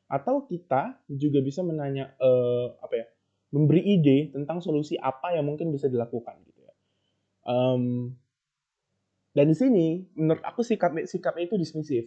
atau 0.08 0.44
kita 0.44 1.00
juga 1.08 1.40
bisa 1.40 1.64
menanya 1.64 2.12
uh, 2.20 2.76
apa 2.84 2.94
ya 2.96 3.06
memberi 3.48 3.80
ide 3.80 4.28
tentang 4.32 4.60
solusi 4.60 5.00
apa 5.00 5.32
yang 5.32 5.48
mungkin 5.48 5.72
bisa 5.72 5.88
dilakukan 5.88 6.36
gitu 6.44 6.60
ya. 6.60 6.74
Um, 7.48 8.12
dan 9.32 9.48
di 9.48 9.56
sini 9.56 10.04
menurut 10.12 10.44
aku 10.44 10.60
sikap 10.60 10.92
sikapnya 11.08 11.48
itu 11.48 11.56
dismisif 11.56 12.04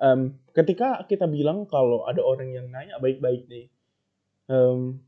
um, 0.00 0.34
ketika 0.56 1.04
kita 1.04 1.28
bilang 1.28 1.68
kalau 1.68 2.08
ada 2.08 2.24
orang 2.24 2.50
yang 2.50 2.66
nanya 2.72 2.96
baik-baik 2.98 3.46
nih, 3.46 3.68
um, 4.48 4.98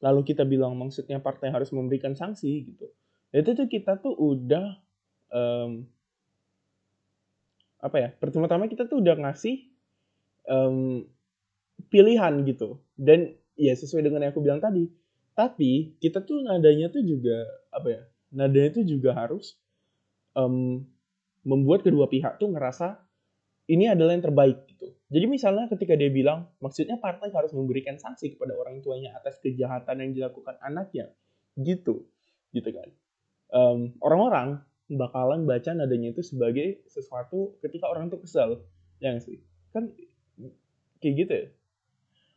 lalu 0.00 0.20
kita 0.22 0.46
bilang 0.46 0.78
maksudnya 0.78 1.18
partai 1.18 1.50
harus 1.50 1.74
memberikan 1.74 2.14
sanksi 2.14 2.72
gitu, 2.72 2.86
itu 3.42 3.52
tuh 3.52 3.68
kita 3.68 3.98
tuh 4.00 4.14
udah 4.14 4.78
um, 5.32 5.84
apa 7.82 7.96
ya? 8.00 8.08
Pertama-tama 8.16 8.70
kita 8.70 8.88
tuh 8.88 9.04
udah 9.04 9.14
ngasih 9.20 9.68
um, 10.48 11.04
pilihan 11.92 12.32
gitu 12.48 12.80
dan 12.96 13.36
ya 13.56 13.76
sesuai 13.76 14.06
dengan 14.08 14.26
yang 14.26 14.32
aku 14.32 14.40
bilang 14.40 14.60
tadi 14.60 14.88
tapi 15.36 15.96
kita 16.00 16.24
tuh 16.24 16.40
nadanya 16.40 16.88
tuh 16.88 17.04
juga 17.04 17.44
apa 17.68 17.88
ya 17.92 18.02
nadanya 18.32 18.80
tuh 18.80 18.84
juga 18.88 19.12
harus 19.12 19.60
um, 20.32 20.84
membuat 21.44 21.84
kedua 21.84 22.08
pihak 22.08 22.40
tuh 22.40 22.50
ngerasa 22.50 23.00
ini 23.66 23.90
adalah 23.90 24.14
yang 24.14 24.24
terbaik 24.24 24.66
gitu. 24.70 24.94
Jadi 25.06 25.26
misalnya 25.26 25.66
ketika 25.70 25.94
dia 25.98 26.10
bilang, 26.10 26.50
maksudnya 26.62 26.98
partai 26.98 27.30
harus 27.34 27.50
memberikan 27.50 27.98
sanksi 27.98 28.34
kepada 28.34 28.54
orang 28.54 28.78
tuanya 28.82 29.14
atas 29.18 29.38
kejahatan 29.42 30.02
yang 30.02 30.10
dilakukan 30.14 30.54
anaknya, 30.62 31.10
gitu, 31.58 32.06
gitu 32.54 32.70
kan. 32.70 32.90
Orang 33.50 33.94
orang-orang 34.02 34.48
bakalan 34.86 35.46
baca 35.46 35.70
nadanya 35.74 36.14
itu 36.14 36.22
sebagai 36.22 36.86
sesuatu 36.86 37.58
ketika 37.62 37.90
orang 37.90 38.10
tuh 38.10 38.22
kesel, 38.22 38.62
ya 39.02 39.14
sih? 39.18 39.42
Kan 39.74 39.90
kayak 41.02 41.14
gitu 41.14 41.32
ya. 41.32 41.46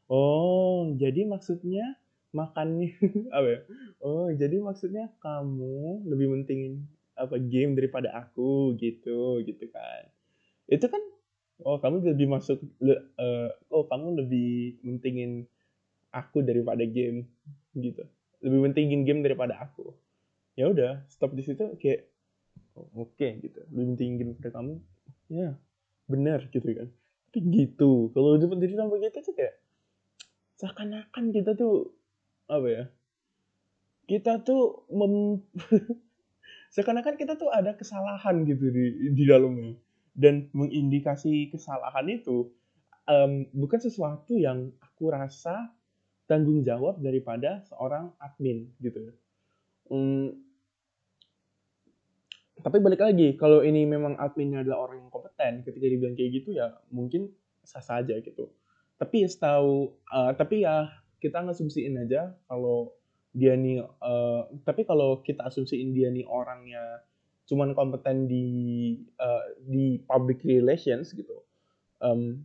Oh, 0.10 0.89
jadi 0.98 1.30
maksudnya 1.30 1.98
makannya 2.34 2.98
apa 3.38 3.48
ya? 3.48 3.60
Oh, 4.01 4.34
jadi 4.34 4.58
maksudnya 4.58 5.13
kamu 5.22 6.10
lebih 6.10 6.28
mentingin 6.34 6.86
apa 7.13 7.38
game 7.38 7.78
daripada 7.78 8.10
aku 8.16 8.74
gitu, 8.82 9.44
gitu 9.46 9.66
kan. 9.70 10.10
Itu 10.66 10.89
kan 10.89 11.01
oh 11.63 11.78
kamu 11.80 12.16
lebih 12.16 12.28
masuk 12.32 12.60
uh, 12.84 13.50
oh 13.72 13.84
kamu 13.88 14.24
lebih 14.24 14.80
mentingin 14.84 15.44
aku 16.16 16.42
daripada 16.42 16.88
game 16.88 17.28
gitu 17.75 18.04
lebih 18.39 18.60
mentingin 18.63 19.04
game 19.04 19.22
daripada 19.22 19.60
aku 19.60 19.92
ya 20.60 20.68
udah 20.68 21.08
stop 21.08 21.32
di 21.32 21.48
situ 21.48 21.80
kayak 21.80 22.12
oke 22.75 23.16
okay, 23.16 23.39
gitu. 23.39 23.63
Lebih 23.72 23.96
game 23.96 24.16
daripada 24.20 24.60
kamu 24.60 24.75
ya 25.32 25.56
benar 26.12 26.51
gitu 26.51 26.68
kan. 26.68 26.92
Tapi 27.32 27.39
gitu 27.48 28.12
kalau 28.12 28.36
udah 28.36 28.48
pendiri 28.51 28.75
sama 28.75 28.92
begitu 29.00 29.24
tuh 29.24 29.32
kayak 29.32 29.56
seakan-akan 30.60 31.32
kita 31.32 31.56
tuh 31.56 31.96
apa 32.51 32.68
ya 32.68 32.84
kita 34.10 34.44
tuh 34.44 34.84
mem 34.92 35.39
seakan-akan 36.75 37.16
kita 37.16 37.39
tuh 37.39 37.48
ada 37.56 37.78
kesalahan 37.80 38.44
gitu 38.44 38.68
di 38.68 39.16
di 39.16 39.24
dalamnya. 39.24 39.80
Dan 40.20 40.51
mengindikasi 40.51 41.48
kesalahan 41.48 42.12
itu 42.12 42.51
um, 43.08 43.48
bukan 43.56 43.80
sesuatu 43.80 44.36
yang 44.36 44.68
aku 44.84 45.08
rasa 45.08 45.72
tanggung 46.28 46.62
jawab 46.68 47.00
daripada 47.00 47.63
seorang 47.72 48.12
admin 48.20 48.68
gitu. 48.84 49.16
Um, 49.88 50.49
tapi 52.60 52.78
balik 52.84 53.01
lagi, 53.04 53.36
kalau 53.39 53.63
ini 53.63 53.88
memang 53.88 54.20
adminnya 54.20 54.63
adalah 54.63 54.89
orang 54.89 55.06
yang 55.06 55.12
kompeten, 55.12 55.63
ketika 55.63 55.86
dibilang 55.86 56.16
kayak 56.16 56.44
gitu 56.44 56.56
ya 56.56 56.75
mungkin 56.92 57.32
sah 57.63 57.84
saja 57.84 58.18
gitu. 58.20 58.51
Tapi 59.00 59.24
ya 59.24 59.30
setahu, 59.32 59.96
uh, 60.12 60.32
tapi 60.36 60.68
ya 60.68 60.92
kita 61.24 61.44
ngasumsiin 61.44 61.96
aja 62.04 62.36
kalau 62.51 62.92
dia 63.32 63.56
nih, 63.56 63.84
uh, 63.84 64.50
tapi 64.68 64.84
kalau 64.84 65.24
kita 65.24 65.48
asumsiin 65.48 65.96
dia 65.96 66.12
nih 66.12 66.28
orangnya 66.28 67.04
cuman 67.50 67.74
kompeten 67.74 68.30
di 68.30 68.46
uh, 69.18 69.44
di 69.66 69.98
public 70.06 70.46
relations 70.46 71.18
gitu 71.18 71.42
um, 71.98 72.38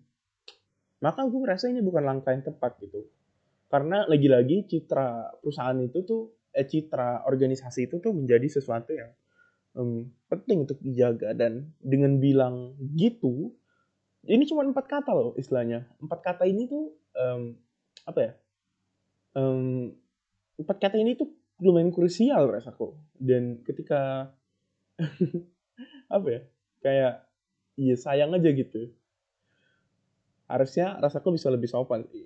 maka 1.04 1.20
gue 1.28 1.40
ngerasa 1.44 1.68
ini 1.68 1.84
bukan 1.84 2.08
langkah 2.08 2.32
yang 2.32 2.40
tepat 2.40 2.80
gitu 2.80 3.04
karena 3.68 4.08
lagi-lagi 4.08 4.64
citra 4.64 5.36
perusahaan 5.44 5.76
itu 5.76 6.00
tuh 6.08 6.32
eh, 6.56 6.64
citra 6.64 7.28
organisasi 7.28 7.92
itu 7.92 8.00
tuh 8.00 8.16
menjadi 8.16 8.48
sesuatu 8.48 8.96
yang 8.96 9.12
um, 9.74 10.10
penting 10.30 10.64
untuk 10.64 10.78
dijaga 10.80 11.34
dan 11.34 11.74
dengan 11.82 12.18
bilang 12.18 12.78
gitu 12.94 13.54
ini 14.24 14.48
cuma 14.48 14.64
empat 14.64 14.88
kata 14.88 15.12
loh 15.12 15.36
istilahnya. 15.36 15.84
Empat 16.00 16.20
kata 16.24 16.44
ini 16.48 16.64
tuh 16.64 16.96
um, 17.12 17.52
apa 18.08 18.20
ya? 18.20 18.32
Um, 19.36 19.92
empat 20.56 20.80
kata 20.80 20.96
ini 20.96 21.18
tuh 21.18 21.28
lumayan 21.60 21.92
krusial 21.92 22.50
rasaku 22.50 22.96
dan 23.20 23.60
ketika 23.68 24.32
apa 26.16 26.26
ya? 26.28 26.40
Kayak 26.80 27.14
iya 27.76 27.96
sayang 28.00 28.32
aja 28.32 28.48
gitu. 28.48 28.92
Harusnya 30.48 30.96
rasaku 31.00 31.36
bisa 31.36 31.52
lebih 31.52 31.68
sopan 31.68 32.08
sih. 32.08 32.24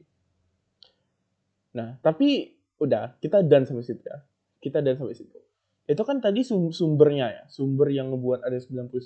Nah 1.75 1.99
tapi 1.99 2.55
udah 2.79 3.19
kita 3.19 3.43
dan 3.43 3.67
sampai 3.67 3.83
situ 3.83 4.03
ya. 4.07 4.23
Kita 4.63 4.83
dan 4.83 4.95
sampai 4.99 5.19
situ 5.19 5.48
itu 5.89 6.03
kan 6.05 6.21
tadi 6.21 6.45
sum 6.45 6.69
sumbernya 6.69 7.27
ya 7.33 7.43
sumber 7.49 7.89
yang 7.89 8.13
ngebuat 8.13 8.45
ada 8.45 8.61
99 8.61 9.01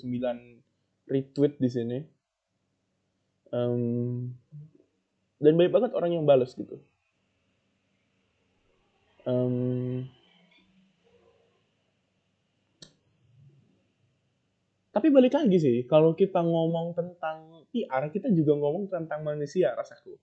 retweet 1.07 1.53
di 1.57 1.69
sini 1.71 1.99
um, 3.55 4.27
dan 5.39 5.53
banyak 5.55 5.71
banget 5.71 5.91
orang 5.95 6.11
yang 6.11 6.27
balas 6.27 6.51
gitu 6.53 6.83
um, 9.23 10.03
Tapi 14.93 15.09
balik 15.09 15.33
lagi 15.33 15.57
sih, 15.57 15.77
kalau 15.89 16.13
kita 16.13 16.37
ngomong 16.45 16.93
tentang 16.93 17.65
PR, 17.73 18.13
kita 18.13 18.29
juga 18.29 18.53
ngomong 18.53 18.93
tentang 18.93 19.25
manusia 19.25 19.73
rasaku. 19.73 20.13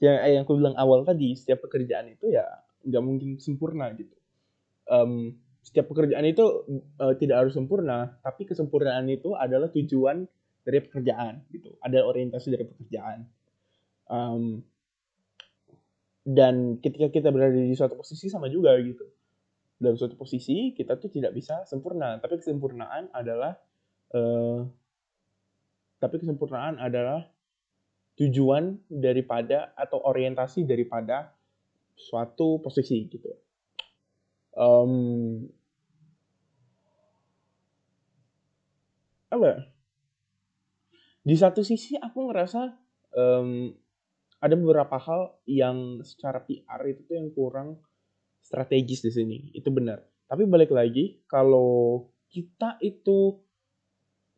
Yang, 0.00 0.16
yang 0.16 0.42
aku 0.48 0.52
bilang 0.56 0.76
awal 0.80 1.04
tadi, 1.04 1.36
setiap 1.36 1.68
pekerjaan 1.68 2.08
itu 2.08 2.32
ya 2.32 2.48
nggak 2.88 3.02
mungkin 3.04 3.36
sempurna 3.36 3.92
gitu. 3.92 4.16
Um, 4.88 5.43
setiap 5.64 5.88
pekerjaan 5.88 6.28
itu 6.28 6.44
uh, 7.00 7.16
tidak 7.16 7.40
harus 7.40 7.56
sempurna, 7.56 8.20
tapi 8.20 8.44
kesempurnaan 8.44 9.08
itu 9.08 9.32
adalah 9.32 9.72
tujuan 9.72 10.28
dari 10.60 10.78
pekerjaan 10.84 11.48
gitu. 11.48 11.72
Ada 11.80 12.04
orientasi 12.04 12.52
dari 12.52 12.64
pekerjaan. 12.68 13.18
Um, 14.12 14.60
dan 16.24 16.78
ketika 16.84 17.08
kita 17.08 17.32
berada 17.32 17.56
di 17.56 17.72
suatu 17.72 17.96
posisi 17.96 18.28
sama 18.28 18.52
juga 18.52 18.76
gitu. 18.76 19.08
Dalam 19.80 19.96
suatu 19.96 20.14
posisi 20.14 20.76
kita 20.76 21.00
tuh 21.00 21.08
tidak 21.08 21.32
bisa 21.32 21.64
sempurna, 21.64 22.20
tapi 22.20 22.38
kesempurnaan 22.38 23.10
adalah 23.10 23.56
Uh, 24.14 24.62
tapi 25.98 26.22
kesempurnaan 26.22 26.78
adalah 26.78 27.26
tujuan 28.14 28.78
daripada 28.86 29.74
atau 29.74 29.98
orientasi 30.06 30.62
daripada 30.62 31.34
suatu 31.98 32.62
posisi 32.62 33.10
gitu. 33.10 33.26
Um, 34.54 34.92
apa? 39.30 39.44
Ya? 39.44 39.58
Di 41.24 41.36
satu 41.40 41.64
sisi 41.64 41.96
aku 41.98 42.30
ngerasa 42.30 42.70
um, 43.16 43.72
ada 44.38 44.54
beberapa 44.54 45.00
hal 45.00 45.40
yang 45.48 46.04
secara 46.04 46.44
PR 46.44 46.80
itu 46.84 47.00
tuh 47.08 47.16
yang 47.16 47.32
kurang 47.32 47.80
strategis 48.44 49.00
di 49.00 49.10
sini. 49.10 49.36
Itu 49.56 49.72
benar. 49.72 50.04
Tapi 50.28 50.44
balik 50.44 50.70
lagi 50.70 51.24
kalau 51.24 52.06
kita 52.28 52.76
itu 52.82 53.38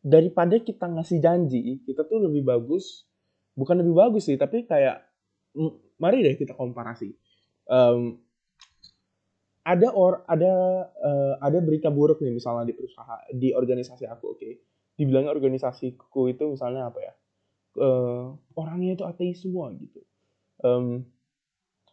daripada 0.07 0.61
kita 0.61 0.87
ngasih 0.87 1.19
janji 1.19 1.81
kita 1.83 2.05
tuh 2.07 2.29
lebih 2.29 2.45
bagus 2.45 3.09
bukan 3.57 3.81
lebih 3.81 3.97
bagus 3.97 4.29
sih 4.29 4.37
tapi 4.37 4.63
kayak 4.63 5.03
mari 5.97 6.21
deh 6.21 6.37
kita 6.37 6.53
komparasi 6.53 7.17
um, 7.67 8.15
ada 9.67 9.91
or 9.91 10.23
ada 10.31 10.53
uh, 10.87 11.35
ada 11.43 11.59
berita 11.59 11.91
buruk 11.91 12.23
nih 12.23 12.31
misalnya 12.31 12.71
di 12.71 12.75
perusahaan 12.75 13.27
di 13.35 13.51
organisasi 13.51 14.07
aku 14.07 14.25
oke. 14.31 14.39
Okay? 14.39 14.53
dibilangnya 14.97 15.31
organisasiku 15.31 16.27
itu 16.27 16.43
misalnya 16.49 16.89
apa 16.89 16.99
ya? 16.99 17.13
Uh, 17.77 18.33
orangnya 18.57 18.97
itu 18.97 19.05
ateis 19.05 19.45
semua 19.45 19.69
gitu. 19.77 20.01
Um, 20.65 21.05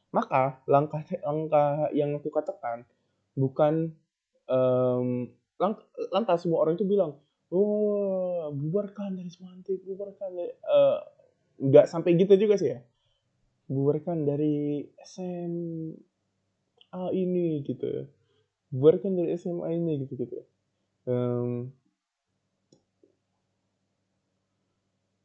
maka 0.08 0.64
langkah 0.64 1.04
langkah 1.20 1.92
yang 1.92 2.16
aku 2.16 2.32
katakan 2.32 2.88
bukan 3.36 3.92
um, 4.48 5.28
lang 5.60 5.76
lantas 6.08 6.48
semua 6.48 6.64
orang 6.64 6.80
itu 6.80 6.88
bilang 6.88 7.20
oh 7.52 8.48
bubarkan 8.48 9.20
dari 9.20 9.28
semantik 9.28 9.84
bubarkan 9.84 10.32
dari 10.32 10.52
uh, 10.64 11.04
nggak 11.60 11.84
sampai 11.84 12.16
gitu 12.16 12.40
juga 12.40 12.56
sih 12.56 12.72
ya. 12.72 12.80
Bubarkan 13.68 14.24
dari 14.24 14.88
SMA 16.94 17.10
ini 17.18 17.66
gitu. 17.66 17.82
Ya 17.90 18.04
bubarkan 18.74 19.14
dari 19.14 19.38
SMA 19.38 19.78
ini 19.78 20.02
gitu 20.02 20.14
gitu. 20.18 20.38
Um, 21.06 21.70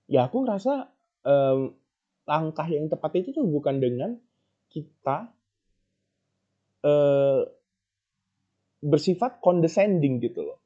ya 0.06 0.30
aku 0.30 0.46
ngerasa 0.46 0.94
um, 1.26 1.74
langkah 2.30 2.70
yang 2.70 2.86
tepat 2.90 3.26
itu 3.26 3.34
tuh 3.34 3.46
bukan 3.50 3.82
dengan 3.82 4.22
kita 4.70 5.34
uh, 6.86 7.42
bersifat 8.86 9.42
condescending 9.42 10.22
gitu 10.22 10.46
loh. 10.46 10.62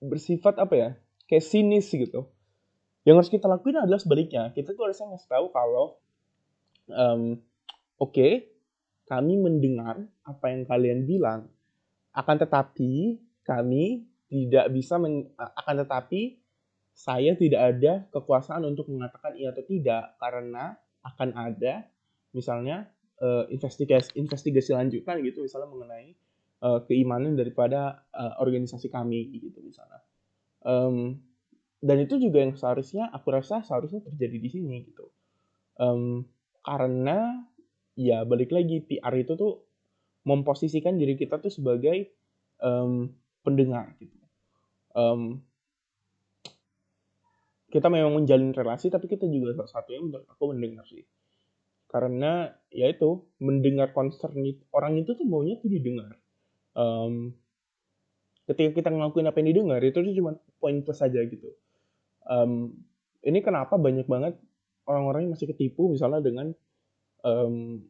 Bersifat 0.00 0.56
apa 0.56 0.74
ya? 0.76 0.90
Kayak 1.28 1.44
sinis 1.44 1.92
gitu. 1.92 2.32
Yang 3.04 3.16
harus 3.16 3.32
kita 3.32 3.46
lakuin 3.48 3.76
adalah 3.76 4.00
sebaliknya. 4.00 4.56
Kita 4.56 4.72
tuh 4.72 4.88
harusnya 4.88 5.12
ngasih 5.12 5.28
tahu 5.28 5.46
kalau 5.52 6.00
um, 6.88 7.36
oke 8.00 8.12
okay, 8.16 8.48
kami 9.10 9.34
mendengar 9.42 10.06
apa 10.22 10.46
yang 10.54 10.62
kalian 10.62 11.02
bilang. 11.02 11.50
Akan 12.14 12.38
tetapi 12.38 13.18
kami 13.42 14.06
tidak 14.30 14.70
bisa 14.70 15.02
men, 15.02 15.26
akan 15.34 15.82
tetapi 15.82 16.38
saya 16.94 17.34
tidak 17.34 17.74
ada 17.74 18.06
kekuasaan 18.14 18.62
untuk 18.62 18.86
mengatakan 18.86 19.34
iya 19.34 19.50
atau 19.50 19.66
tidak 19.66 20.14
karena 20.22 20.78
akan 21.02 21.34
ada 21.34 21.90
misalnya 22.30 22.86
uh, 23.18 23.50
investigasi 23.50 24.14
investigasi 24.14 24.70
lanjutan 24.76 25.18
gitu 25.26 25.42
misalnya 25.42 25.68
mengenai 25.70 26.14
uh, 26.62 26.80
keimanan 26.86 27.34
daripada 27.34 28.06
uh, 28.14 28.38
organisasi 28.38 28.86
kami 28.86 29.26
gitu 29.34 29.58
misalnya. 29.64 29.98
Um, 30.62 31.24
dan 31.80 31.96
itu 32.04 32.20
juga 32.20 32.44
yang 32.44 32.54
seharusnya 32.54 33.08
aku 33.10 33.32
rasa 33.32 33.64
seharusnya 33.64 34.04
terjadi 34.04 34.36
di 34.38 34.48
sini 34.52 34.76
gitu. 34.86 35.08
Um, 35.80 36.28
karena 36.60 37.48
ya 38.00 38.24
balik 38.24 38.48
lagi 38.48 38.80
PR 38.80 39.12
itu 39.12 39.36
tuh 39.36 39.60
memposisikan 40.24 40.96
diri 40.96 41.20
kita 41.20 41.36
tuh 41.36 41.52
sebagai 41.52 42.08
um, 42.64 43.12
pendengar 43.44 43.92
gitu. 44.00 44.16
Um, 44.96 45.44
kita 47.70 47.86
memang 47.92 48.24
menjalin 48.24 48.56
relasi 48.56 48.88
tapi 48.88 49.06
kita 49.06 49.28
juga 49.28 49.54
salah 49.54 49.70
satunya 49.70 50.00
menurut 50.00 50.24
aku 50.32 50.56
mendengar 50.56 50.88
sih. 50.88 51.04
Karena 51.92 52.48
ya 52.72 52.88
itu 52.88 53.28
mendengar 53.42 53.92
concern 53.92 54.40
orang 54.72 54.96
itu 54.96 55.12
tuh 55.12 55.26
maunya 55.28 55.60
tuh 55.60 55.68
didengar. 55.68 56.16
Um, 56.72 57.36
ketika 58.48 58.80
kita 58.80 58.88
ngelakuin 58.90 59.28
apa 59.28 59.36
yang 59.44 59.48
didengar 59.52 59.80
itu 59.84 59.98
tuh 60.00 60.14
cuma 60.16 60.40
poin 60.56 60.80
plus 60.80 60.98
saja 60.98 61.20
gitu. 61.20 61.52
Um, 62.24 62.80
ini 63.20 63.44
kenapa 63.44 63.76
banyak 63.76 64.08
banget 64.08 64.40
orang-orang 64.88 65.28
yang 65.28 65.32
masih 65.36 65.52
ketipu 65.52 65.92
misalnya 65.92 66.24
dengan 66.24 66.56
um, 67.24 67.82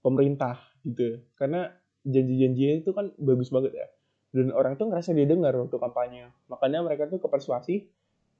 pemerintah 0.00 0.60
gitu. 0.84 1.20
Karena 1.36 1.68
janji-janji 2.04 2.84
itu 2.84 2.90
kan 2.92 3.12
bagus 3.20 3.52
banget 3.52 3.76
ya. 3.76 3.88
Dan 4.30 4.54
orang 4.54 4.78
tuh 4.78 4.88
ngerasa 4.88 5.12
didengar 5.12 5.52
waktu 5.58 5.76
kampanye. 5.76 6.24
Makanya 6.48 6.80
mereka 6.86 7.10
tuh 7.10 7.20
ke 7.20 7.28
persuasi 7.28 7.90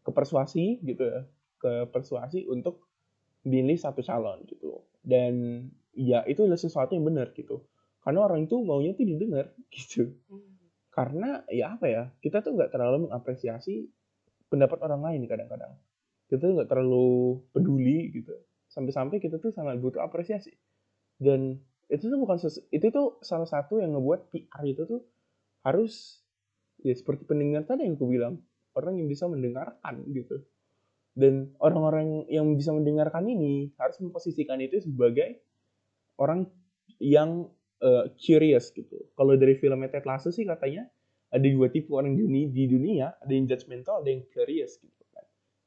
ke 0.00 0.10
persuasi 0.10 0.80
gitu 0.80 1.04
ya. 1.04 1.20
Ke 1.60 1.84
persuasi 1.90 2.48
untuk 2.48 2.88
pilih 3.44 3.76
satu 3.76 4.00
calon 4.00 4.44
gitu. 4.48 4.80
Dan 5.00 5.66
ya 5.92 6.24
itu 6.24 6.46
adalah 6.46 6.60
sesuatu 6.60 6.96
yang 6.96 7.04
benar 7.04 7.36
gitu. 7.36 7.64
Karena 8.00 8.24
orang 8.24 8.48
itu 8.48 8.56
maunya 8.64 8.96
tuh 8.96 9.04
didengar 9.04 9.52
gitu. 9.76 10.16
Karena 10.90 11.44
ya 11.52 11.76
apa 11.76 11.86
ya 11.86 12.02
kita 12.24 12.40
tuh 12.40 12.56
nggak 12.56 12.72
terlalu 12.72 13.10
mengapresiasi 13.10 13.86
pendapat 14.48 14.78
orang 14.88 15.04
lain 15.04 15.22
kadang-kadang. 15.28 15.76
Kita 16.30 16.46
tuh 16.46 16.54
nggak 16.62 16.70
terlalu 16.70 17.42
peduli 17.50 18.14
gitu 18.14 18.34
sampai-sampai 18.70 19.18
kita 19.18 19.42
tuh 19.42 19.50
sangat 19.50 19.82
butuh 19.82 20.00
apresiasi 20.00 20.54
dan 21.18 21.58
itu 21.90 22.06
tuh 22.06 22.18
bukan 22.22 22.38
itu 22.70 22.86
tuh 22.94 23.18
salah 23.20 23.50
satu 23.50 23.82
yang 23.82 23.92
ngebuat 23.98 24.30
PR 24.30 24.62
itu 24.62 24.86
tuh 24.86 25.02
harus 25.66 26.22
ya 26.80 26.94
seperti 26.94 27.26
pendengar 27.26 27.66
tadi 27.66 27.84
yang 27.84 27.98
aku 27.98 28.06
bilang 28.08 28.40
orang 28.78 28.96
yang 28.96 29.10
bisa 29.10 29.26
mendengarkan 29.26 30.06
gitu 30.14 30.40
dan 31.18 31.50
orang-orang 31.58 32.24
yang 32.30 32.46
bisa 32.54 32.70
mendengarkan 32.70 33.26
ini 33.26 33.74
harus 33.76 33.98
memposisikan 33.98 34.62
itu 34.62 34.78
sebagai 34.78 35.42
orang 36.16 36.46
yang 37.02 37.50
uh, 37.82 38.06
curious 38.14 38.70
gitu. 38.70 39.10
Kalau 39.18 39.34
dari 39.34 39.58
film 39.58 39.82
Ted 39.90 40.06
Lasso 40.06 40.30
sih 40.30 40.46
katanya 40.46 40.86
ada 41.30 41.46
dua 41.46 41.70
tipe 41.70 41.90
orang 41.90 42.14
di 42.14 42.22
dunia, 42.22 42.46
di 42.50 42.64
dunia 42.70 43.06
ada 43.18 43.32
yang 43.32 43.46
judgmental, 43.50 44.02
ada 44.04 44.10
yang 44.10 44.22
curious 44.30 44.78
gitu. 44.78 44.99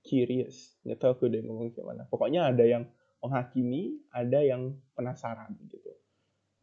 Curious, 0.03 0.75
nggak 0.83 0.99
tahu 0.99 1.11
aku 1.15 1.23
udah 1.31 1.41
ngomong 1.47 1.71
gimana. 1.71 2.03
Pokoknya 2.11 2.51
ada 2.51 2.63
yang 2.67 2.83
menghakimi, 3.23 4.03
ada 4.11 4.43
yang 4.43 4.75
penasaran 4.93 5.55
gitu. 5.71 5.95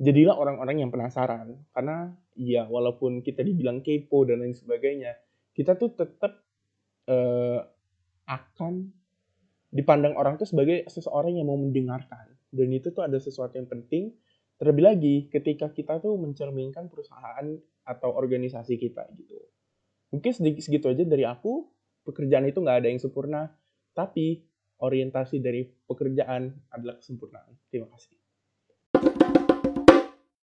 Jadilah 0.00 0.36
orang-orang 0.36 0.84
yang 0.84 0.92
penasaran 0.92 1.60
karena 1.72 2.12
ya 2.36 2.68
walaupun 2.68 3.24
kita 3.24 3.40
dibilang 3.40 3.80
kepo 3.80 4.28
dan 4.28 4.44
lain 4.44 4.52
sebagainya, 4.52 5.16
kita 5.56 5.76
tuh 5.76 5.92
tetap 5.96 6.40
uh, 7.08 7.60
akan 8.28 8.92
dipandang 9.70 10.14
orang 10.18 10.36
itu 10.36 10.46
sebagai 10.46 10.86
seseorang 10.86 11.40
yang 11.40 11.48
mau 11.48 11.58
mendengarkan. 11.58 12.36
Dan 12.50 12.74
itu 12.74 12.90
tuh 12.90 13.06
ada 13.06 13.16
sesuatu 13.16 13.56
yang 13.56 13.70
penting. 13.70 14.14
Terlebih 14.60 14.84
lagi 14.84 15.16
ketika 15.32 15.72
kita 15.72 16.02
tuh 16.04 16.20
mencerminkan 16.20 16.92
perusahaan 16.92 17.46
atau 17.86 18.10
organisasi 18.12 18.76
kita 18.76 19.08
gitu. 19.16 19.40
Mungkin 20.12 20.30
sedikit 20.34 20.60
segitu 20.60 20.90
aja 20.90 21.06
dari 21.06 21.24
aku. 21.24 21.64
Pekerjaan 22.04 22.44
itu 22.48 22.60
nggak 22.60 22.84
ada 22.84 22.88
yang 22.92 23.00
sempurna, 23.00 23.48
tapi 23.96 24.44
orientasi 24.80 25.40
dari 25.40 25.64
pekerjaan 25.64 26.52
adalah 26.72 27.00
kesempurnaan. 27.00 27.56
Terima 27.68 27.88
kasih. 27.92 28.19